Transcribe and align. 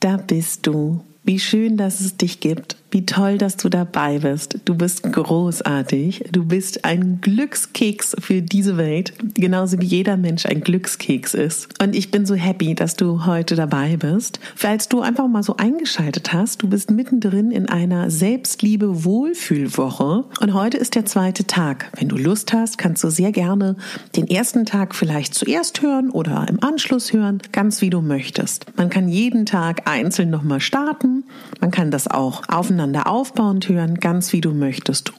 Da 0.00 0.16
bist 0.16 0.66
du. 0.66 1.04
Wie 1.24 1.38
schön, 1.38 1.76
dass 1.76 2.00
es 2.00 2.16
dich 2.16 2.40
gibt. 2.40 2.76
Wie 2.90 3.04
toll, 3.04 3.36
dass 3.36 3.58
du 3.58 3.68
dabei 3.68 4.18
bist. 4.18 4.49
Du 4.64 4.74
bist 4.74 5.02
großartig. 5.02 6.24
Du 6.32 6.44
bist 6.44 6.84
ein 6.84 7.20
Glückskeks 7.20 8.16
für 8.18 8.42
diese 8.42 8.76
Welt, 8.76 9.12
genauso 9.34 9.80
wie 9.80 9.86
jeder 9.86 10.16
Mensch 10.16 10.46
ein 10.46 10.60
Glückskeks 10.60 11.34
ist. 11.34 11.82
Und 11.82 11.96
ich 11.96 12.10
bin 12.10 12.26
so 12.26 12.34
happy, 12.34 12.74
dass 12.74 12.96
du 12.96 13.26
heute 13.26 13.56
dabei 13.56 13.96
bist. 13.96 14.40
Falls 14.54 14.88
du 14.88 15.00
einfach 15.00 15.28
mal 15.28 15.42
so 15.42 15.56
eingeschaltet 15.56 16.32
hast, 16.32 16.62
du 16.62 16.68
bist 16.68 16.90
mittendrin 16.90 17.50
in 17.50 17.68
einer 17.68 18.10
Selbstliebe-Wohlfühlwoche. 18.10 20.24
Und 20.40 20.54
heute 20.54 20.76
ist 20.76 20.94
der 20.94 21.06
zweite 21.06 21.46
Tag. 21.46 21.90
Wenn 21.98 22.08
du 22.08 22.16
Lust 22.16 22.52
hast, 22.52 22.78
kannst 22.78 23.02
du 23.02 23.10
sehr 23.10 23.32
gerne 23.32 23.76
den 24.16 24.28
ersten 24.28 24.66
Tag 24.66 24.94
vielleicht 24.94 25.34
zuerst 25.34 25.82
hören 25.82 26.10
oder 26.10 26.46
im 26.48 26.62
Anschluss 26.62 27.12
hören, 27.12 27.40
ganz 27.52 27.80
wie 27.80 27.90
du 27.90 28.00
möchtest. 28.00 28.66
Man 28.76 28.90
kann 28.90 29.08
jeden 29.08 29.46
Tag 29.46 29.88
einzeln 29.88 30.30
nochmal 30.30 30.60
starten. 30.60 31.24
Man 31.60 31.70
kann 31.70 31.90
das 31.90 32.06
auch 32.06 32.42
aufeinander 32.48 33.06
aufbauend 33.06 33.68
hören, 33.68 33.96
ganz 33.96 34.32
wie 34.32 34.40
du 34.40 34.52
möchtest, 34.52 34.59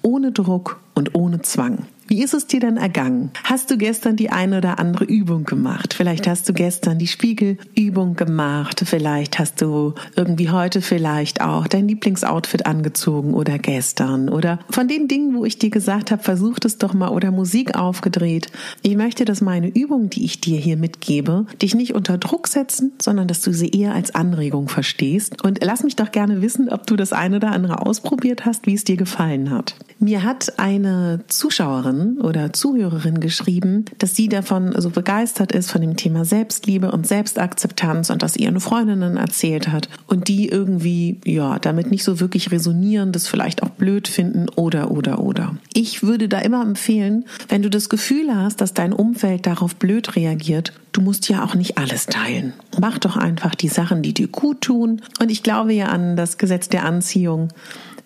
ohne 0.02 0.32
Druck 0.32 0.80
und 0.94 1.16
ohne 1.16 1.42
Zwang. 1.42 1.86
Wie 2.12 2.22
ist 2.22 2.34
es 2.34 2.46
dir 2.46 2.60
denn 2.60 2.76
ergangen? 2.76 3.32
Hast 3.46 3.72
du 3.72 3.78
gestern 3.78 4.18
die 4.18 4.32
eine 4.32 4.58
oder 4.58 4.80
andere 4.80 5.06
Übung 5.06 5.46
gemacht? 5.46 5.94
Vielleicht 5.94 6.28
hast 6.28 6.50
du 6.50 6.52
gestern 6.52 6.98
die 6.98 7.08
Spiegelübung 7.08 8.18
gemacht. 8.18 8.84
Vielleicht 8.86 9.40
hast 9.40 9.62
du 9.62 9.94
irgendwie 10.18 10.50
heute 10.50 10.82
vielleicht 10.82 11.40
auch 11.40 11.68
dein 11.68 11.88
Lieblingsoutfit 11.88 12.66
angezogen 12.66 13.34
oder 13.34 13.58
gestern 13.58 14.28
oder 14.28 14.60
von 14.70 14.90
den 14.90 15.08
Dingen, 15.08 15.38
wo 15.38 15.46
ich 15.46 15.58
dir 15.58 15.70
gesagt 15.70 16.12
habe, 16.12 16.22
versuch 16.22 16.58
es 16.66 16.78
doch 16.78 16.94
mal 16.94 17.08
oder 17.08 17.32
Musik 17.32 17.78
aufgedreht. 17.78 18.48
Ich 18.82 18.98
möchte, 18.98 19.24
dass 19.24 19.40
meine 19.40 19.70
Übung, 19.70 20.10
die 20.10 20.26
ich 20.26 20.42
dir 20.42 20.60
hier 20.60 20.76
mitgebe, 20.76 21.46
dich 21.62 21.76
nicht 21.76 21.96
unter 21.96 22.18
Druck 22.18 22.50
setzen, 22.50 22.92
sondern 23.02 23.30
dass 23.30 23.40
du 23.40 23.54
sie 23.54 23.70
eher 23.70 23.96
als 23.96 24.14
Anregung 24.14 24.68
verstehst. 24.68 25.46
Und 25.46 25.64
lass 25.64 25.84
mich 25.84 25.96
doch 25.96 26.12
gerne 26.12 26.42
wissen, 26.42 26.68
ob 26.68 26.88
du 26.88 26.98
das 26.98 27.14
eine 27.14 27.38
oder 27.38 27.54
andere 27.54 27.86
ausprobiert 27.86 28.44
hast, 28.44 28.68
wie 28.68 28.74
es 28.74 28.84
dir 28.84 28.98
gefallen 28.98 29.50
hat. 29.50 29.76
Mir 29.98 30.24
hat 30.24 30.60
eine 30.60 31.22
Zuschauerin 31.28 32.01
oder 32.20 32.54
Zuhörerin 32.54 33.20
geschrieben, 33.20 33.86
dass 33.98 34.16
sie 34.16 34.30
davon 34.30 34.74
so 34.78 34.90
begeistert 34.90 35.52
ist 35.52 35.72
von 35.72 35.82
dem 35.82 35.96
Thema 35.96 36.26
Selbstliebe 36.26 36.92
und 36.92 37.08
Selbstakzeptanz 37.08 38.10
und 38.10 38.22
dass 38.22 38.36
ihren 38.36 38.60
Freundinnen 38.60 39.18
erzählt 39.18 39.70
hat 39.70 39.90
und 40.08 40.28
die 40.28 40.50
irgendwie, 40.50 41.20
ja, 41.26 41.60
damit 41.60 41.92
nicht 41.92 42.04
so 42.04 42.20
wirklich 42.20 42.52
resonieren, 42.52 43.12
das 43.12 43.28
vielleicht 43.28 43.64
auch 43.64 43.70
blöd 43.70 44.08
finden 44.08 44.50
oder, 44.50 44.92
oder, 44.92 45.20
oder. 45.20 45.56
Ich 45.74 46.04
würde 46.04 46.28
da 46.28 46.40
immer 46.40 46.62
empfehlen, 46.62 47.26
wenn 47.50 47.62
du 47.62 47.70
das 47.70 47.90
Gefühl 47.90 48.36
hast, 48.36 48.62
dass 48.62 48.74
dein 48.74 48.94
Umfeld 48.94 49.46
darauf 49.46 49.76
blöd 49.76 50.16
reagiert, 50.16 50.74
du 50.92 51.02
musst 51.02 51.30
ja 51.30 51.44
auch 51.44 51.56
nicht 51.56 51.78
alles 51.78 52.06
teilen. 52.06 52.54
Mach 52.80 52.98
doch 52.98 53.18
einfach 53.18 53.56
die 53.56 53.70
Sachen, 53.70 54.02
die 54.02 54.14
dir 54.14 54.28
gut 54.28 54.62
tun. 54.62 55.02
Und 55.20 55.32
ich 55.32 55.44
glaube 55.44 55.74
ja 55.74 55.88
an 55.88 56.16
das 56.16 56.38
Gesetz 56.38 56.70
der 56.70 56.86
Anziehung. 56.86 57.50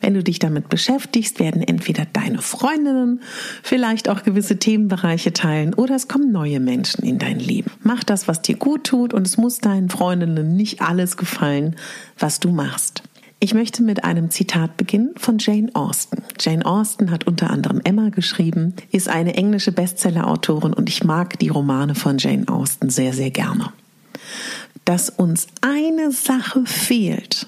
Wenn 0.05 0.13
du 0.13 0.21
dich 0.21 0.37
damit 0.37 0.69
beschäftigst, 0.69 1.39
werden 1.39 1.63
entweder 1.63 2.05
deine 2.05 2.39
Freundinnen 2.43 3.21
vielleicht 3.63 4.07
auch 4.07 4.21
gewisse 4.21 4.59
Themenbereiche 4.59 5.33
teilen 5.33 5.73
oder 5.73 5.95
es 5.95 6.07
kommen 6.07 6.31
neue 6.31 6.59
Menschen 6.59 7.03
in 7.03 7.17
dein 7.17 7.39
Leben. 7.39 7.71
Mach 7.81 8.03
das, 8.03 8.27
was 8.27 8.43
dir 8.43 8.55
gut 8.55 8.83
tut 8.83 9.15
und 9.15 9.25
es 9.25 9.37
muss 9.37 9.61
deinen 9.61 9.89
Freundinnen 9.89 10.55
nicht 10.55 10.83
alles 10.83 11.17
gefallen, 11.17 11.75
was 12.19 12.39
du 12.39 12.51
machst. 12.51 13.01
Ich 13.39 13.55
möchte 13.55 13.81
mit 13.81 14.03
einem 14.03 14.29
Zitat 14.29 14.77
beginnen 14.77 15.15
von 15.17 15.39
Jane 15.39 15.71
Austen. 15.73 16.21
Jane 16.39 16.67
Austen 16.67 17.09
hat 17.09 17.25
unter 17.25 17.49
anderem 17.49 17.81
Emma 17.83 18.09
geschrieben, 18.09 18.75
ist 18.91 19.09
eine 19.09 19.33
englische 19.33 19.71
Bestsellerautorin 19.71 20.73
und 20.73 20.87
ich 20.87 21.03
mag 21.03 21.39
die 21.39 21.49
Romane 21.49 21.95
von 21.95 22.19
Jane 22.19 22.47
Austen 22.47 22.91
sehr, 22.91 23.11
sehr 23.11 23.31
gerne. 23.31 23.73
Dass 24.85 25.09
uns 25.09 25.47
eine 25.61 26.11
Sache 26.11 26.63
fehlt, 26.67 27.47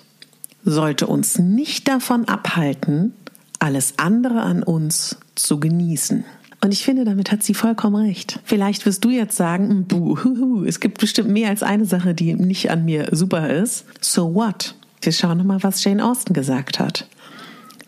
sollte 0.67 1.07
uns 1.07 1.39
nicht 1.39 1.87
davon 1.87 2.27
abhalten, 2.27 3.13
alles 3.59 3.93
andere 3.97 4.41
an 4.41 4.63
uns 4.63 5.17
zu 5.35 5.61
genießen. 5.61 6.25
Und 6.59 6.73
ich 6.73 6.83
finde, 6.83 7.05
damit 7.05 7.31
hat 7.31 7.41
sie 7.41 7.53
vollkommen 7.53 7.95
recht. 7.95 8.39
Vielleicht 8.43 8.85
wirst 8.85 9.05
du 9.05 9.09
jetzt 9.09 9.37
sagen, 9.37 9.85
buh, 9.85 10.17
huhu, 10.23 10.65
es 10.65 10.81
gibt 10.81 10.99
bestimmt 10.99 11.29
mehr 11.29 11.49
als 11.49 11.63
eine 11.63 11.85
Sache, 11.85 12.13
die 12.13 12.33
nicht 12.33 12.69
an 12.69 12.83
mir 12.83 13.07
super 13.11 13.49
ist. 13.49 13.85
So 14.01 14.35
what? 14.35 14.75
Wir 15.01 15.13
schauen 15.13 15.37
nochmal, 15.37 15.63
was 15.63 15.83
Jane 15.83 16.03
Austen 16.03 16.33
gesagt 16.33 16.79
hat. 16.79 17.07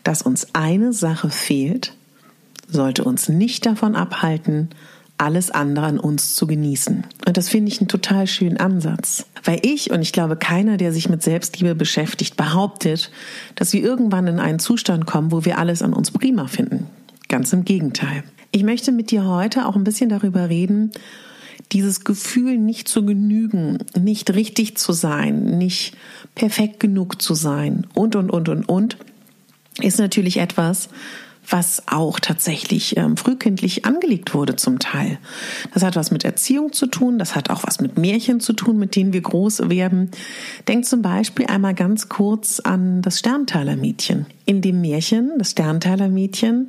Dass 0.02 0.22
uns 0.22 0.48
eine 0.54 0.94
Sache 0.94 1.28
fehlt, 1.28 1.92
sollte 2.66 3.04
uns 3.04 3.28
nicht 3.28 3.66
davon 3.66 3.94
abhalten, 3.94 4.70
alles 5.20 5.50
andere 5.50 5.86
an 5.86 5.98
uns 5.98 6.34
zu 6.34 6.46
genießen. 6.46 7.04
Und 7.26 7.36
das 7.36 7.48
finde 7.48 7.70
ich 7.70 7.80
einen 7.80 7.88
total 7.88 8.26
schönen 8.26 8.56
Ansatz. 8.56 9.26
Weil 9.44 9.60
ich, 9.62 9.90
und 9.90 10.02
ich 10.02 10.12
glaube 10.12 10.36
keiner, 10.36 10.76
der 10.76 10.92
sich 10.92 11.08
mit 11.08 11.22
Selbstliebe 11.22 11.74
beschäftigt, 11.74 12.36
behauptet, 12.36 13.10
dass 13.54 13.72
wir 13.72 13.82
irgendwann 13.82 14.26
in 14.26 14.40
einen 14.40 14.58
Zustand 14.58 15.06
kommen, 15.06 15.30
wo 15.30 15.44
wir 15.44 15.58
alles 15.58 15.82
an 15.82 15.92
uns 15.92 16.10
prima 16.10 16.46
finden. 16.46 16.86
Ganz 17.28 17.52
im 17.52 17.64
Gegenteil. 17.64 18.24
Ich 18.50 18.64
möchte 18.64 18.92
mit 18.92 19.10
dir 19.10 19.26
heute 19.26 19.66
auch 19.66 19.76
ein 19.76 19.84
bisschen 19.84 20.08
darüber 20.08 20.48
reden, 20.48 20.90
dieses 21.72 22.04
Gefühl 22.04 22.58
nicht 22.58 22.88
zu 22.88 23.04
genügen, 23.04 23.78
nicht 23.98 24.34
richtig 24.34 24.76
zu 24.76 24.92
sein, 24.92 25.58
nicht 25.58 25.96
perfekt 26.34 26.80
genug 26.80 27.22
zu 27.22 27.34
sein 27.34 27.86
und, 27.94 28.16
und, 28.16 28.30
und, 28.30 28.48
und, 28.48 28.68
und, 28.68 28.96
ist 29.80 29.98
natürlich 29.98 30.38
etwas, 30.38 30.88
was 31.50 31.82
auch 31.86 32.20
tatsächlich 32.20 32.96
ähm, 32.96 33.16
frühkindlich 33.16 33.84
angelegt 33.84 34.34
wurde 34.34 34.56
zum 34.56 34.78
Teil. 34.78 35.18
Das 35.74 35.82
hat 35.82 35.96
was 35.96 36.10
mit 36.10 36.24
Erziehung 36.24 36.72
zu 36.72 36.86
tun, 36.86 37.18
das 37.18 37.34
hat 37.34 37.50
auch 37.50 37.64
was 37.64 37.80
mit 37.80 37.98
Märchen 37.98 38.40
zu 38.40 38.52
tun, 38.52 38.78
mit 38.78 38.96
denen 38.96 39.12
wir 39.12 39.20
groß 39.20 39.68
werden. 39.68 40.10
Denk 40.68 40.86
zum 40.86 41.02
Beispiel 41.02 41.46
einmal 41.46 41.74
ganz 41.74 42.08
kurz 42.08 42.60
an 42.60 43.02
das 43.02 43.18
Sterntaler 43.18 43.76
Mädchen. 43.76 44.26
In 44.46 44.62
dem 44.62 44.80
Märchen, 44.80 45.32
das 45.38 45.52
Sterntaler 45.52 46.08
Mädchen, 46.08 46.68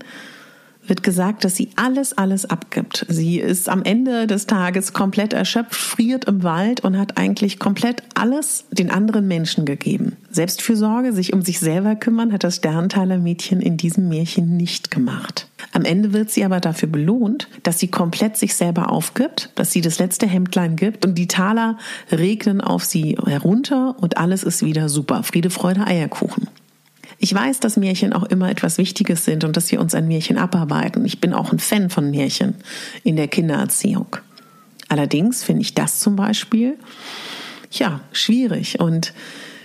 wird 0.88 1.04
gesagt, 1.04 1.44
dass 1.44 1.56
sie 1.56 1.70
alles, 1.76 2.18
alles 2.18 2.46
abgibt. 2.46 3.06
Sie 3.08 3.40
ist 3.40 3.70
am 3.70 3.84
Ende 3.84 4.28
des 4.28 4.48
Tages 4.48 4.94
komplett 4.94 5.34
erschöpft, 5.34 5.76
friert 5.76 6.26
im 6.26 6.44
Wald 6.44 6.82
und 6.82 6.98
hat 6.98 7.18
eigentlich 7.18 7.60
komplett 7.60 8.04
alles 8.16 8.66
den 8.72 8.92
anderen 8.92 9.28
Menschen 9.28 9.66
gegeben. 9.66 10.18
Selbstfürsorge, 10.32 11.14
sich 11.14 11.34
um 11.34 11.42
sich 11.42 11.60
selber 11.60 11.96
kümmern, 11.96 12.34
hat 12.34 12.44
das 12.44 12.58
Sterntaler 12.58 13.18
Mädchen 13.18 13.62
in 13.62 13.78
diesem 13.78 14.10
Märchen 14.10 14.58
nicht 14.58 14.92
gemacht. 14.92 15.48
Am 15.74 15.86
Ende 15.86 16.14
wird 16.14 16.32
sie 16.32 16.44
aber 16.44 16.60
dafür 16.60 16.90
belohnt, 16.90 17.48
dass 17.64 17.80
sie 17.80 17.88
komplett 17.88 18.38
sich 18.38 18.56
selber 18.56 18.92
aufgibt, 18.92 19.52
dass 19.56 19.72
sie 19.72 19.82
das 19.82 20.00
letzte 20.00 20.28
Hemdlein 20.28 20.76
gibt 20.76 21.06
und 21.06 21.16
die 21.16 21.28
Taler 21.28 21.78
regnen 22.12 22.62
auf 22.62 22.84
sie 22.84 23.18
herunter 23.26 23.96
und 24.00 24.18
alles 24.18 24.44
ist 24.44 24.66
wieder 24.66 24.90
super. 24.90 25.24
Friede, 25.24 25.50
Freude, 25.50 25.86
Eierkuchen. 25.86 26.48
Ich 27.24 27.36
weiß, 27.36 27.60
dass 27.60 27.78
Märchen 27.78 28.14
auch 28.14 28.24
immer 28.24 28.50
etwas 28.50 28.80
Wichtiges 28.80 29.26
sind 29.26 29.44
und 29.44 29.56
dass 29.56 29.72
wir 29.72 29.80
uns 29.80 29.94
an 29.94 30.08
Märchen 30.08 30.40
abarbeiten. 30.40 31.06
Ich 31.06 31.22
bin 31.22 31.34
auch 31.34 31.54
ein 31.54 31.60
Fan 31.60 31.92
von 31.92 32.10
Märchen 32.10 32.56
in 33.04 33.16
der 33.16 33.28
Kindererziehung. 33.28 34.18
Allerdings 34.88 35.44
finde 35.44 35.62
ich 35.62 35.76
das 35.76 36.00
zum 36.00 36.16
Beispiel, 36.16 36.80
ja, 37.70 38.02
schwierig 38.12 38.80
und 38.80 39.14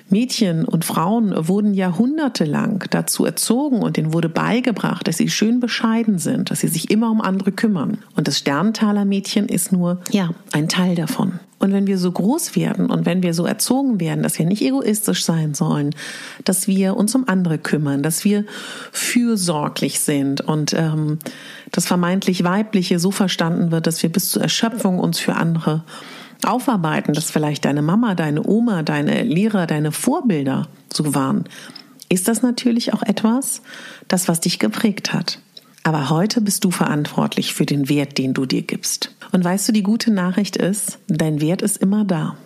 Mädchen 0.08 0.64
und 0.64 0.84
Frauen 0.84 1.34
wurden 1.48 1.74
jahrhundertelang 1.74 2.84
dazu 2.90 3.24
erzogen 3.24 3.82
und 3.82 3.96
denen 3.96 4.12
wurde 4.12 4.28
beigebracht, 4.28 5.08
dass 5.08 5.16
sie 5.16 5.28
schön 5.28 5.58
bescheiden 5.58 6.18
sind, 6.18 6.50
dass 6.50 6.60
sie 6.60 6.68
sich 6.68 6.90
immer 6.90 7.10
um 7.10 7.20
andere 7.20 7.50
kümmern. 7.50 7.98
Und 8.14 8.28
das 8.28 8.38
Sterntaler 8.38 9.04
Mädchen 9.04 9.48
ist 9.48 9.72
nur, 9.72 10.00
ja, 10.12 10.30
ein 10.52 10.68
Teil 10.68 10.94
davon. 10.94 11.40
Und 11.58 11.72
wenn 11.72 11.86
wir 11.86 11.98
so 11.98 12.12
groß 12.12 12.54
werden 12.54 12.90
und 12.90 13.06
wenn 13.06 13.22
wir 13.22 13.32
so 13.32 13.46
erzogen 13.46 13.98
werden, 13.98 14.22
dass 14.22 14.38
wir 14.38 14.44
nicht 14.44 14.62
egoistisch 14.62 15.24
sein 15.24 15.54
sollen, 15.54 15.94
dass 16.44 16.68
wir 16.68 16.96
uns 16.96 17.14
um 17.14 17.26
andere 17.28 17.58
kümmern, 17.58 18.02
dass 18.02 18.24
wir 18.24 18.44
fürsorglich 18.92 20.00
sind 20.00 20.42
und 20.42 20.74
ähm, 20.74 21.18
das 21.72 21.86
vermeintlich 21.86 22.44
Weibliche 22.44 22.98
so 22.98 23.10
verstanden 23.10 23.70
wird, 23.70 23.86
dass 23.86 24.02
wir 24.02 24.12
bis 24.12 24.30
zur 24.30 24.42
Erschöpfung 24.42 24.98
uns 24.98 25.18
für 25.18 25.34
andere 25.34 25.82
aufarbeiten, 26.44 27.14
dass 27.14 27.30
vielleicht 27.30 27.64
deine 27.64 27.82
Mama, 27.82 28.14
deine 28.14 28.46
Oma, 28.46 28.82
deine 28.82 29.22
Lehrer, 29.22 29.66
deine 29.66 29.92
Vorbilder 29.92 30.68
so 30.92 31.14
waren, 31.14 31.44
ist 32.08 32.28
das 32.28 32.42
natürlich 32.42 32.92
auch 32.92 33.02
etwas, 33.02 33.62
das 34.08 34.28
was 34.28 34.40
dich 34.40 34.58
geprägt 34.58 35.12
hat. 35.12 35.40
Aber 35.82 36.10
heute 36.10 36.40
bist 36.40 36.64
du 36.64 36.70
verantwortlich 36.70 37.54
für 37.54 37.64
den 37.64 37.88
Wert, 37.88 38.18
den 38.18 38.34
du 38.34 38.44
dir 38.44 38.62
gibst. 38.62 39.14
Und 39.32 39.44
weißt 39.44 39.68
du, 39.68 39.72
die 39.72 39.84
gute 39.84 40.12
Nachricht 40.12 40.56
ist, 40.56 40.98
dein 41.06 41.40
Wert 41.40 41.62
ist 41.62 41.76
immer 41.76 42.04
da. 42.04 42.36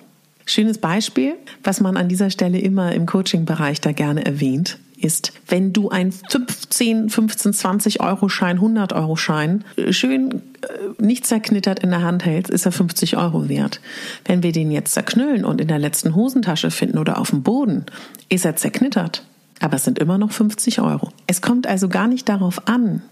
Schönes 0.45 0.79
Beispiel, 0.79 1.37
was 1.63 1.81
man 1.81 1.97
an 1.97 2.09
dieser 2.09 2.31
Stelle 2.31 2.59
immer 2.59 2.93
im 2.93 3.07
Coaching-Bereich 3.07 3.81
da 3.81 3.93
gerne 3.93 4.27
erwähnt, 4.27 4.79
ist, 5.03 5.33
wenn 5.49 5.73
du 5.73 5.89
ein 5.89 6.13
15, 6.13 7.11
15, 7.11 7.53
20 7.53 8.01
Euro 8.01 8.29
Schein, 8.29 8.57
100 8.57 8.93
Euro 8.93 9.17
Schein 9.17 9.65
äh, 9.77 9.93
schön 9.93 10.43
äh, 10.63 11.03
nicht 11.03 11.27
zerknittert 11.27 11.81
in 11.81 11.91
der 11.91 12.03
Hand 12.03 12.25
hältst, 12.25 12.51
ist 12.51 12.67
er 12.67 12.73
50 12.73 13.17
Euro 13.17 13.49
wert. 13.49 13.81
Wenn 14.25 14.43
wir 14.43 14.53
den 14.53 14.71
jetzt 14.71 14.93
zerknüllen 14.93 15.45
und 15.45 15.61
in 15.61 15.69
der 15.69 15.79
letzten 15.79 16.15
Hosentasche 16.15 16.71
finden 16.71 16.99
oder 16.99 17.19
auf 17.19 17.31
dem 17.31 17.43
Boden, 17.43 17.87
ist 18.29 18.45
er 18.45 18.57
zerknittert. 18.57 19.25
Aber 19.61 19.77
es 19.77 19.85
sind 19.85 19.99
immer 19.99 20.19
noch 20.19 20.33
50 20.33 20.81
Euro. 20.81 21.11
Es 21.27 21.43
kommt 21.43 21.67
also 21.67 21.89
gar 21.89 22.09
nicht 22.09 22.29
darauf 22.29 22.67
an, 22.67 23.03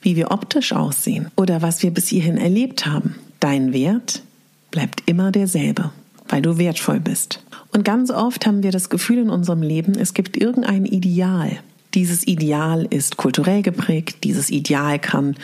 wie 0.00 0.16
wir 0.16 0.30
optisch 0.30 0.72
aussehen 0.72 1.30
oder 1.36 1.62
was 1.62 1.82
wir 1.82 1.92
bis 1.92 2.08
hierhin 2.08 2.38
erlebt 2.38 2.86
haben. 2.86 3.14
Dein 3.40 3.72
Wert 3.72 4.22
bleibt 4.70 5.02
immer 5.06 5.30
derselbe, 5.30 5.90
weil 6.32 6.40
du 6.40 6.56
wertvoll 6.56 6.98
bist. 6.98 7.40
Und 7.72 7.84
ganz 7.84 8.10
oft 8.10 8.46
haben 8.46 8.62
wir 8.62 8.70
das 8.72 8.88
Gefühl 8.88 9.18
in 9.18 9.30
unserem 9.30 9.62
Leben, 9.62 9.92
es 9.98 10.14
gibt 10.14 10.36
irgendein 10.36 10.86
Ideal. 10.86 11.58
Dieses 11.92 12.26
Ideal 12.26 12.86
ist 12.88 13.18
kulturell 13.18 13.60
geprägt, 13.60 14.24
dieses 14.24 14.48
Ideal 14.48 14.98
kann 14.98 15.36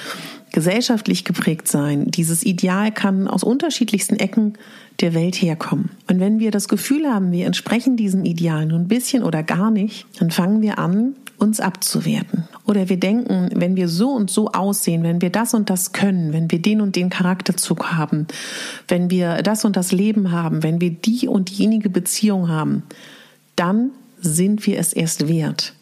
gesellschaftlich 0.51 1.25
geprägt 1.25 1.69
sein, 1.69 2.11
dieses 2.11 2.43
Ideal 2.43 2.91
kann 2.91 3.29
aus 3.29 3.45
unterschiedlichsten 3.45 4.17
Ecken 4.17 4.55
der 5.01 5.13
Welt 5.13 5.37
herkommen. 5.37 5.91
Und 6.11 6.21
wenn 6.21 6.39
wir 6.39 6.51
das 6.51 6.69
Gefühl 6.69 7.07
haben, 7.07 7.33
wir 7.33 7.45
entsprechen 7.45 7.99
diesem 7.99 8.25
Ideal 8.25 8.65
nur 8.65 8.79
ein 8.79 8.89
bisschen 8.89 9.23
oder 9.23 9.43
gar 9.43 9.71
nicht, 9.71 10.07
dann 10.19 10.31
fangen 10.31 10.63
wir 10.63 10.79
an, 10.79 11.15
uns 11.39 11.61
abzuwerten. 11.61 12.49
Oder 12.67 12.89
wir 12.89 12.99
denken, 12.99 13.51
wenn 13.55 13.77
wir 13.77 13.89
so 13.89 14.11
und 14.11 14.31
so 14.31 14.49
aussehen, 14.49 15.03
wenn 15.03 15.23
wir 15.23 15.31
das 15.31 15.55
und 15.55 15.71
das 15.71 15.93
können, 15.93 16.33
wenn 16.33 16.51
wir 16.51 16.61
den 16.61 16.81
und 16.81 16.97
den 16.97 17.11
Charakterzug 17.11 17.93
haben, 17.93 18.27
wenn 18.89 19.11
wir 19.11 19.43
das 19.43 19.65
und 19.65 19.77
das 19.77 19.93
Leben 19.93 20.33
haben, 20.33 20.63
wenn 20.63 20.81
wir 20.81 20.91
die 20.91 21.29
und 21.29 21.51
jenige 21.51 21.91
Beziehung 21.91 22.49
haben, 22.49 22.83
dann 23.57 23.91
sind 24.21 24.67
wir 24.67 24.79
es 24.79 24.93
erst 24.93 25.29
wert. 25.29 25.75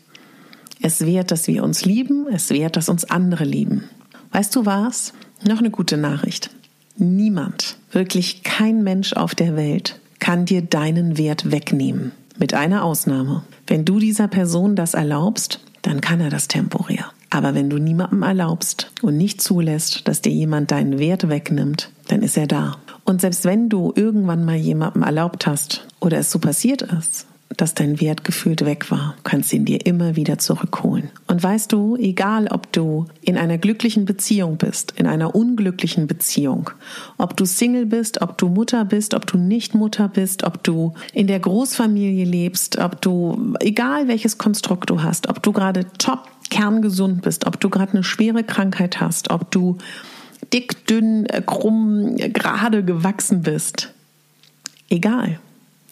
Es 0.82 1.05
wert, 1.05 1.31
dass 1.31 1.47
wir 1.49 1.64
uns 1.64 1.85
lieben, 1.85 2.26
es 2.31 2.50
wert, 2.50 2.76
dass 2.76 2.88
uns 2.88 3.05
andere 3.05 3.44
lieben. 3.44 3.85
Weißt 4.32 4.55
du 4.55 4.67
was? 4.67 5.14
Noch 5.44 5.58
eine 5.58 5.70
gute 5.70 5.97
Nachricht. 5.97 6.50
Niemand, 6.99 7.76
wirklich 7.93 8.43
kein 8.43 8.82
Mensch 8.82 9.14
auf 9.14 9.35
der 9.35 9.56
Welt 9.56 10.00
kann 10.19 10.44
dir 10.44 10.62
deinen 10.62 11.19
Wert 11.19 11.50
wegnehmen. 11.50 12.12
Mit 12.38 12.52
einer 12.52 12.84
Ausnahme. 12.84 13.42
Wenn 13.66 13.86
du 13.86 13.98
dieser 13.98 14.28
Person 14.28 14.76
das 14.76 14.92
erlaubst, 14.92 15.60
dann 15.80 16.02
kann 16.02 16.20
er 16.20 16.28
das 16.28 16.48
temporär. 16.48 17.06
Aber 17.30 17.54
wenn 17.54 17.70
du 17.70 17.78
niemandem 17.78 18.22
erlaubst 18.22 18.92
und 19.00 19.16
nicht 19.16 19.40
zulässt, 19.40 20.06
dass 20.06 20.20
dir 20.20 20.32
jemand 20.32 20.70
deinen 20.70 20.98
Wert 20.98 21.28
wegnimmt, 21.28 21.90
dann 22.08 22.22
ist 22.22 22.36
er 22.36 22.46
da. 22.46 22.76
Und 23.04 23.20
selbst 23.20 23.44
wenn 23.44 23.68
du 23.68 23.92
irgendwann 23.94 24.44
mal 24.44 24.56
jemandem 24.56 25.02
erlaubt 25.02 25.46
hast 25.46 25.86
oder 25.98 26.18
es 26.18 26.30
so 26.30 26.38
passiert 26.38 26.82
ist, 26.82 27.26
dass 27.48 27.75
dein 27.75 28.00
Wert 28.00 28.25
gefühlt 28.25 28.64
weg 28.64 28.90
war, 28.90 29.14
kannst 29.22 29.52
ihn 29.52 29.64
dir 29.64 29.87
immer 29.87 30.16
wieder 30.16 30.38
zurückholen. 30.38 31.10
Und 31.26 31.43
weißt 31.43 31.72
du, 31.72 31.96
egal 31.96 32.48
ob 32.48 32.72
du 32.72 33.06
in 33.22 33.38
einer 33.38 33.56
glücklichen 33.56 34.04
Beziehung 34.04 34.56
bist, 34.56 34.93
in 34.96 35.06
einer 35.06 35.34
unglücklichen 35.34 36.06
Beziehung, 36.06 36.70
ob 37.19 37.37
du 37.37 37.44
Single 37.44 37.87
bist, 37.87 38.20
ob 38.20 38.37
du 38.37 38.48
Mutter 38.48 38.84
bist, 38.84 39.14
ob 39.14 39.26
du 39.26 39.38
nicht 39.38 39.75
Mutter 39.75 40.08
bist, 40.08 40.43
ob 40.43 40.62
du 40.64 40.94
in 41.12 41.28
der 41.28 41.40
Großfamilie 41.40 42.25
lebst, 42.25 42.78
ob 42.78 43.00
du, 43.00 43.54
egal 43.60 44.08
welches 44.08 44.38
Konstrukt 44.38 44.90
du 44.90 45.02
hast, 45.02 45.28
ob 45.28 45.43
du 45.43 45.52
gerade 45.52 45.87
top 45.98 46.28
kerngesund 46.50 47.22
bist, 47.22 47.46
ob 47.46 47.60
du 47.60 47.70
gerade 47.70 47.93
eine 47.93 48.04
schwere 48.04 48.44
Krankheit 48.44 49.00
hast, 49.00 49.31
ob 49.31 49.50
du 49.50 49.78
dick, 50.52 50.87
dünn, 50.87 51.26
krumm, 51.46 52.16
gerade 52.16 52.84
gewachsen 52.84 53.43
bist, 53.43 53.93
egal. 54.90 55.38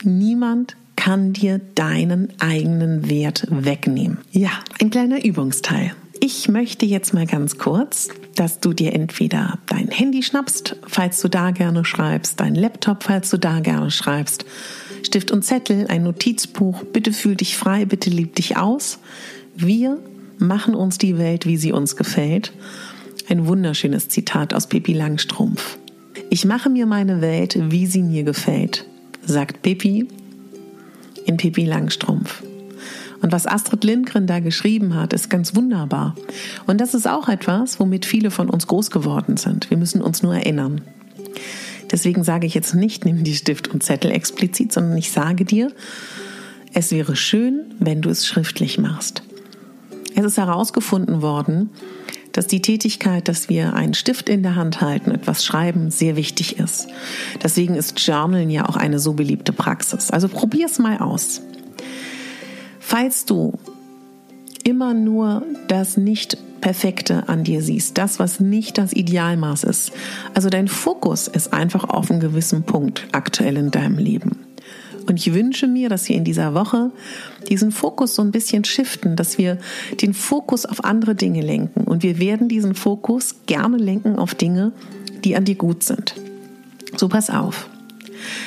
Niemand 0.03 0.77
kann 1.05 1.35
dir 1.35 1.61
deinen 1.75 2.33
eigenen 2.41 3.11
Wert 3.11 3.47
wegnehmen. 3.51 4.17
Ja, 4.33 4.49
ein 4.81 4.89
kleiner 4.89 5.23
Übungsteil. 5.23 5.93
Ich 6.19 6.49
möchte 6.49 6.87
jetzt 6.87 7.13
mal 7.13 7.27
ganz 7.27 7.59
kurz, 7.59 8.09
dass 8.37 8.59
du 8.61 8.73
dir 8.73 8.95
entweder 8.95 9.59
dein 9.67 9.89
Handy 9.89 10.23
schnappst, 10.23 10.77
falls 10.87 11.21
du 11.21 11.29
da 11.29 11.51
gerne 11.51 11.85
schreibst, 11.85 12.41
dein 12.41 12.55
Laptop, 12.55 13.03
falls 13.03 13.29
du 13.29 13.37
da 13.37 13.61
gerne 13.61 13.91
schreibst, 13.91 14.47
Stift 15.03 15.31
und 15.31 15.45
Zettel, 15.45 15.89
ein 15.89 16.05
Notizbuch. 16.05 16.85
Bitte 16.85 17.13
fühl 17.13 17.37
dich 17.37 17.59
frei, 17.59 17.85
bitte 17.85 18.09
lieb 18.09 18.37
dich 18.37 18.57
aus. 18.57 18.99
Wir 19.55 19.99
machen 20.39 20.75
uns 20.75 20.97
die 20.97 21.19
Welt, 21.19 21.45
wie 21.45 21.59
sie 21.59 21.73
uns 21.73 21.97
gefällt. 21.97 22.55
Ein 23.29 23.47
wunderschönes 23.47 24.09
Zitat 24.09 24.55
aus 24.55 24.71
Pippi 24.71 24.95
Langstrumpf. 24.95 25.77
Ich 26.31 26.47
mache 26.47 26.71
mir 26.71 26.87
meine 26.87 27.21
Welt, 27.21 27.59
wie 27.61 27.85
sie 27.85 28.03
mir 28.03 28.23
gefällt, 28.23 28.87
sagt 29.27 29.61
Pippi 29.61 30.09
in 31.25 31.37
Pippi 31.37 31.65
Langstrumpf. 31.65 32.43
Und 33.23 33.33
was 33.33 33.47
Astrid 33.47 33.85
Lindgren 33.85 34.27
da 34.27 34.41
geschrieben 34.41 34.95
hat, 34.95 35.13
ist 35.15 35.31
ganz 35.31 35.57
wunderbar. 35.57 36.15
Und 36.67 36.81
das 36.81 36.93
ist 36.93 37.09
auch 37.09 37.29
etwas, 37.29 37.81
womit 37.81 38.05
viele 38.05 38.31
von 38.31 38.51
uns 38.51 38.67
groß 38.67 38.91
geworden 38.91 39.39
sind. 39.39 39.71
Wir 39.71 39.79
müssen 39.79 40.03
uns 40.03 40.23
nur 40.23 40.35
erinnern. 40.35 40.83
Deswegen 41.91 42.25
sage 42.25 42.47
ich 42.47 42.55
jetzt 42.55 42.75
nicht, 42.75 43.05
nimm 43.05 43.25
die 43.25 43.35
Stift 43.35 43.69
und 43.69 43.83
Zettel 43.83 44.11
explizit, 44.11 44.73
sondern 44.73 44.99
ich 44.99 45.11
sage 45.11 45.45
dir, 45.45 45.73
es 46.75 46.91
wäre 46.91 47.17
schön, 47.17 47.75
wenn 47.79 48.03
du 48.03 48.11
es 48.11 48.27
schriftlich 48.27 48.79
machst. 48.79 49.23
Es 50.17 50.25
ist 50.25 50.37
herausgefunden 50.37 51.23
worden, 51.23 51.71
dass 52.35 52.49
die 52.49 52.61
Tätigkeit, 52.61 53.29
dass 53.29 53.49
wir 53.49 53.75
einen 53.75 53.95
Stift 53.95 54.29
in 54.29 54.43
der 54.43 54.57
Hand 54.57 54.81
halten, 54.81 55.13
etwas 55.13 55.45
schreiben, 55.45 55.91
sehr 55.91 56.17
wichtig 56.17 56.59
ist. 56.59 56.89
Deswegen 57.43 57.77
ist 57.77 57.99
Journalen 58.05 58.51
ja 58.51 58.69
auch 58.69 58.77
eine 58.77 58.99
so 58.99 59.15
beliebte 59.15 59.53
Praxis. 59.53 60.11
Also 60.11 60.29
probier 60.29 60.67
es 60.67 60.79
mal 60.79 60.99
aus. 60.99 61.41
Falls 62.81 63.25
du 63.25 63.59
immer 64.65 64.95
nur 64.95 65.43
das 65.69 65.97
nicht 65.97 66.37
Perfekte 66.61 67.29
an 67.29 67.45
dir 67.45 67.63
siehst, 67.63 67.99
das, 67.99 68.19
was 68.19 68.41
nicht 68.41 68.79
das 68.79 68.93
Idealmaß 68.93 69.65
ist. 69.65 69.93
Also 70.33 70.49
dein 70.49 70.67
Fokus 70.67 71.29
ist 71.29 71.53
einfach 71.53 71.85
auf 71.85 72.11
einem 72.11 72.21
gewissen 72.21 72.63
Punkt 72.63 73.07
aktuell 73.13 73.59
in 73.59 73.71
deinem 73.71 73.99
Leben. 73.99 74.54
Und 75.07 75.17
ich 75.17 75.35
wünsche 75.35 75.67
mir, 75.67 75.89
dass 75.89 76.09
wir 76.09 76.17
in 76.17 76.25
dieser 76.25 76.55
Woche 76.55 76.91
diesen 77.49 77.73
Fokus 77.73 78.15
so 78.15 78.23
ein 78.23 78.31
bisschen 78.31 78.65
shiften, 78.65 79.17
dass 79.17 79.39
wir 79.39 79.59
den 80.01 80.15
Fokus 80.15 80.67
auf 80.67 80.85
andere 80.85 81.15
Dinge 81.15 81.43
lenken. 81.43 81.85
Und 81.85 82.03
wir 82.03 82.19
werden 82.19 82.49
diesen 82.49 82.75
Fokus 82.75 83.37
gerne 83.47 83.77
lenken 83.77 84.19
auf 84.19 84.35
Dinge, 84.35 84.73
die 85.25 85.37
an 85.37 85.45
dir 85.45 85.57
gut 85.57 85.83
sind. 85.83 86.15
So 86.97 87.09
pass 87.09 87.31
auf. 87.31 87.69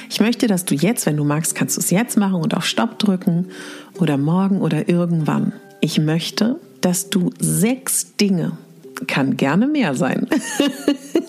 Ich 0.10 0.20
möchte, 0.20 0.48
dass 0.48 0.66
du 0.66 0.74
jetzt, 0.74 1.06
wenn 1.06 1.18
du 1.18 1.24
magst, 1.24 1.54
kannst 1.54 1.78
du 1.78 1.82
es 1.82 1.92
jetzt 1.92 2.18
machen 2.18 2.42
und 2.42 2.56
auf 2.56 2.66
Stopp 2.66 2.98
drücken 2.98 3.48
oder 4.00 4.18
morgen 4.18 4.62
oder 4.62 4.90
irgendwann. 4.90 5.54
Ich 5.82 6.00
möchte, 6.00 6.60
dass 6.82 7.10
du 7.10 7.30
sechs 7.40 8.16
Dinge, 8.16 8.54
kann 9.06 9.38
gerne 9.38 9.68
mehr 9.68 9.94
sein. 9.94 10.28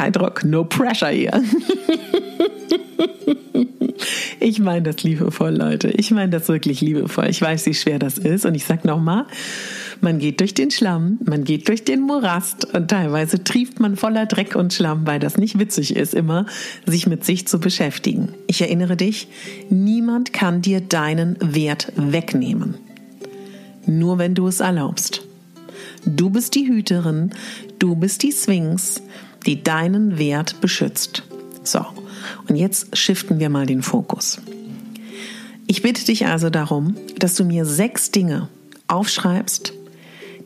Kein 0.00 0.12
Druck, 0.12 0.44
no 0.46 0.64
pressure 0.64 1.10
hier. 1.10 1.42
Ich 4.40 4.58
meine 4.58 4.80
das 4.80 5.02
liebevoll, 5.02 5.54
Leute. 5.54 5.90
Ich 5.90 6.10
meine 6.10 6.30
das 6.30 6.48
wirklich 6.48 6.80
liebevoll. 6.80 7.26
Ich 7.28 7.42
weiß, 7.42 7.66
wie 7.66 7.74
schwer 7.74 7.98
das 7.98 8.16
ist. 8.16 8.46
Und 8.46 8.54
ich 8.54 8.64
sage 8.64 8.88
nochmal, 8.88 9.26
man 10.00 10.18
geht 10.18 10.40
durch 10.40 10.54
den 10.54 10.70
Schlamm, 10.70 11.18
man 11.26 11.44
geht 11.44 11.68
durch 11.68 11.84
den 11.84 12.00
Morast 12.00 12.74
und 12.74 12.88
teilweise 12.88 13.44
trieft 13.44 13.78
man 13.78 13.96
voller 13.96 14.24
Dreck 14.24 14.56
und 14.56 14.72
Schlamm, 14.72 15.06
weil 15.06 15.20
das 15.20 15.36
nicht 15.36 15.58
witzig 15.58 15.94
ist, 15.94 16.14
immer 16.14 16.46
sich 16.86 17.06
mit 17.06 17.26
sich 17.26 17.46
zu 17.46 17.60
beschäftigen. 17.60 18.30
Ich 18.46 18.62
erinnere 18.62 18.96
dich, 18.96 19.28
niemand 19.68 20.32
kann 20.32 20.62
dir 20.62 20.80
deinen 20.80 21.36
Wert 21.42 21.92
wegnehmen. 21.96 22.76
Nur 23.84 24.16
wenn 24.16 24.34
du 24.34 24.46
es 24.46 24.60
erlaubst. 24.60 25.26
Du 26.06 26.30
bist 26.30 26.54
die 26.54 26.66
Hüterin, 26.66 27.32
Du 27.80 27.96
bist 27.96 28.22
die 28.22 28.30
Sphinx, 28.30 29.02
die 29.46 29.62
deinen 29.62 30.18
Wert 30.18 30.60
beschützt. 30.60 31.24
So, 31.62 31.84
und 32.48 32.56
jetzt 32.56 32.96
shiften 32.96 33.38
wir 33.38 33.48
mal 33.48 33.66
den 33.66 33.82
Fokus. 33.82 34.40
Ich 35.66 35.82
bitte 35.82 36.04
dich 36.04 36.26
also 36.26 36.50
darum, 36.50 36.96
dass 37.18 37.36
du 37.36 37.44
mir 37.44 37.64
sechs 37.64 38.10
Dinge 38.10 38.48
aufschreibst, 38.88 39.72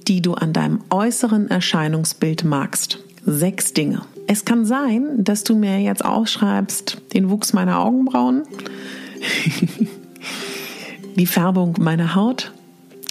die 0.06 0.20
du 0.20 0.34
an 0.34 0.52
deinem 0.52 0.80
äußeren 0.90 1.48
Erscheinungsbild 1.48 2.44
magst. 2.44 2.98
Sechs 3.24 3.72
Dinge. 3.72 4.02
Es 4.26 4.44
kann 4.44 4.66
sein, 4.66 5.24
dass 5.24 5.44
du 5.44 5.56
mir 5.56 5.80
jetzt 5.80 6.04
aufschreibst 6.04 6.98
den 7.14 7.30
Wuchs 7.30 7.52
meiner 7.54 7.80
Augenbrauen, 7.80 8.42
die 11.16 11.26
Färbung 11.26 11.76
meiner 11.80 12.14
Haut. 12.14 12.52